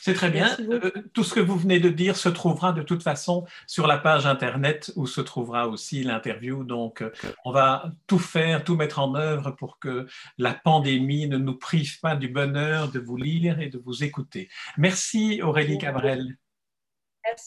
C'est 0.00 0.14
très 0.14 0.30
bien. 0.30 0.56
Euh, 0.60 0.90
tout 1.12 1.24
ce 1.24 1.34
que 1.34 1.40
vous 1.40 1.56
venez 1.56 1.80
de 1.80 1.88
dire 1.88 2.16
se 2.16 2.28
trouvera 2.28 2.72
de 2.72 2.82
toute 2.82 3.02
façon 3.02 3.44
sur 3.66 3.86
la 3.86 3.98
page 3.98 4.26
Internet 4.26 4.92
où 4.96 5.06
se 5.06 5.20
trouvera 5.20 5.68
aussi 5.68 6.02
l'interview. 6.04 6.64
Donc, 6.64 7.02
euh, 7.02 7.10
on 7.44 7.52
va 7.52 7.92
tout 8.06 8.18
faire, 8.18 8.64
tout 8.64 8.76
mettre 8.76 9.00
en 9.00 9.14
œuvre 9.14 9.50
pour 9.50 9.78
que 9.78 10.06
la 10.38 10.54
pandémie 10.54 11.28
ne 11.28 11.36
nous 11.36 11.56
prive 11.56 12.00
pas 12.00 12.16
du 12.16 12.28
bonheur 12.28 12.90
de 12.90 13.00
vous 13.00 13.16
lire 13.16 13.60
et 13.60 13.68
de 13.68 13.78
vous 13.78 14.04
écouter. 14.04 14.48
Merci 14.76 15.40
Aurélie 15.42 15.78
Cabrel. 15.78 16.36
Merci 17.24 17.46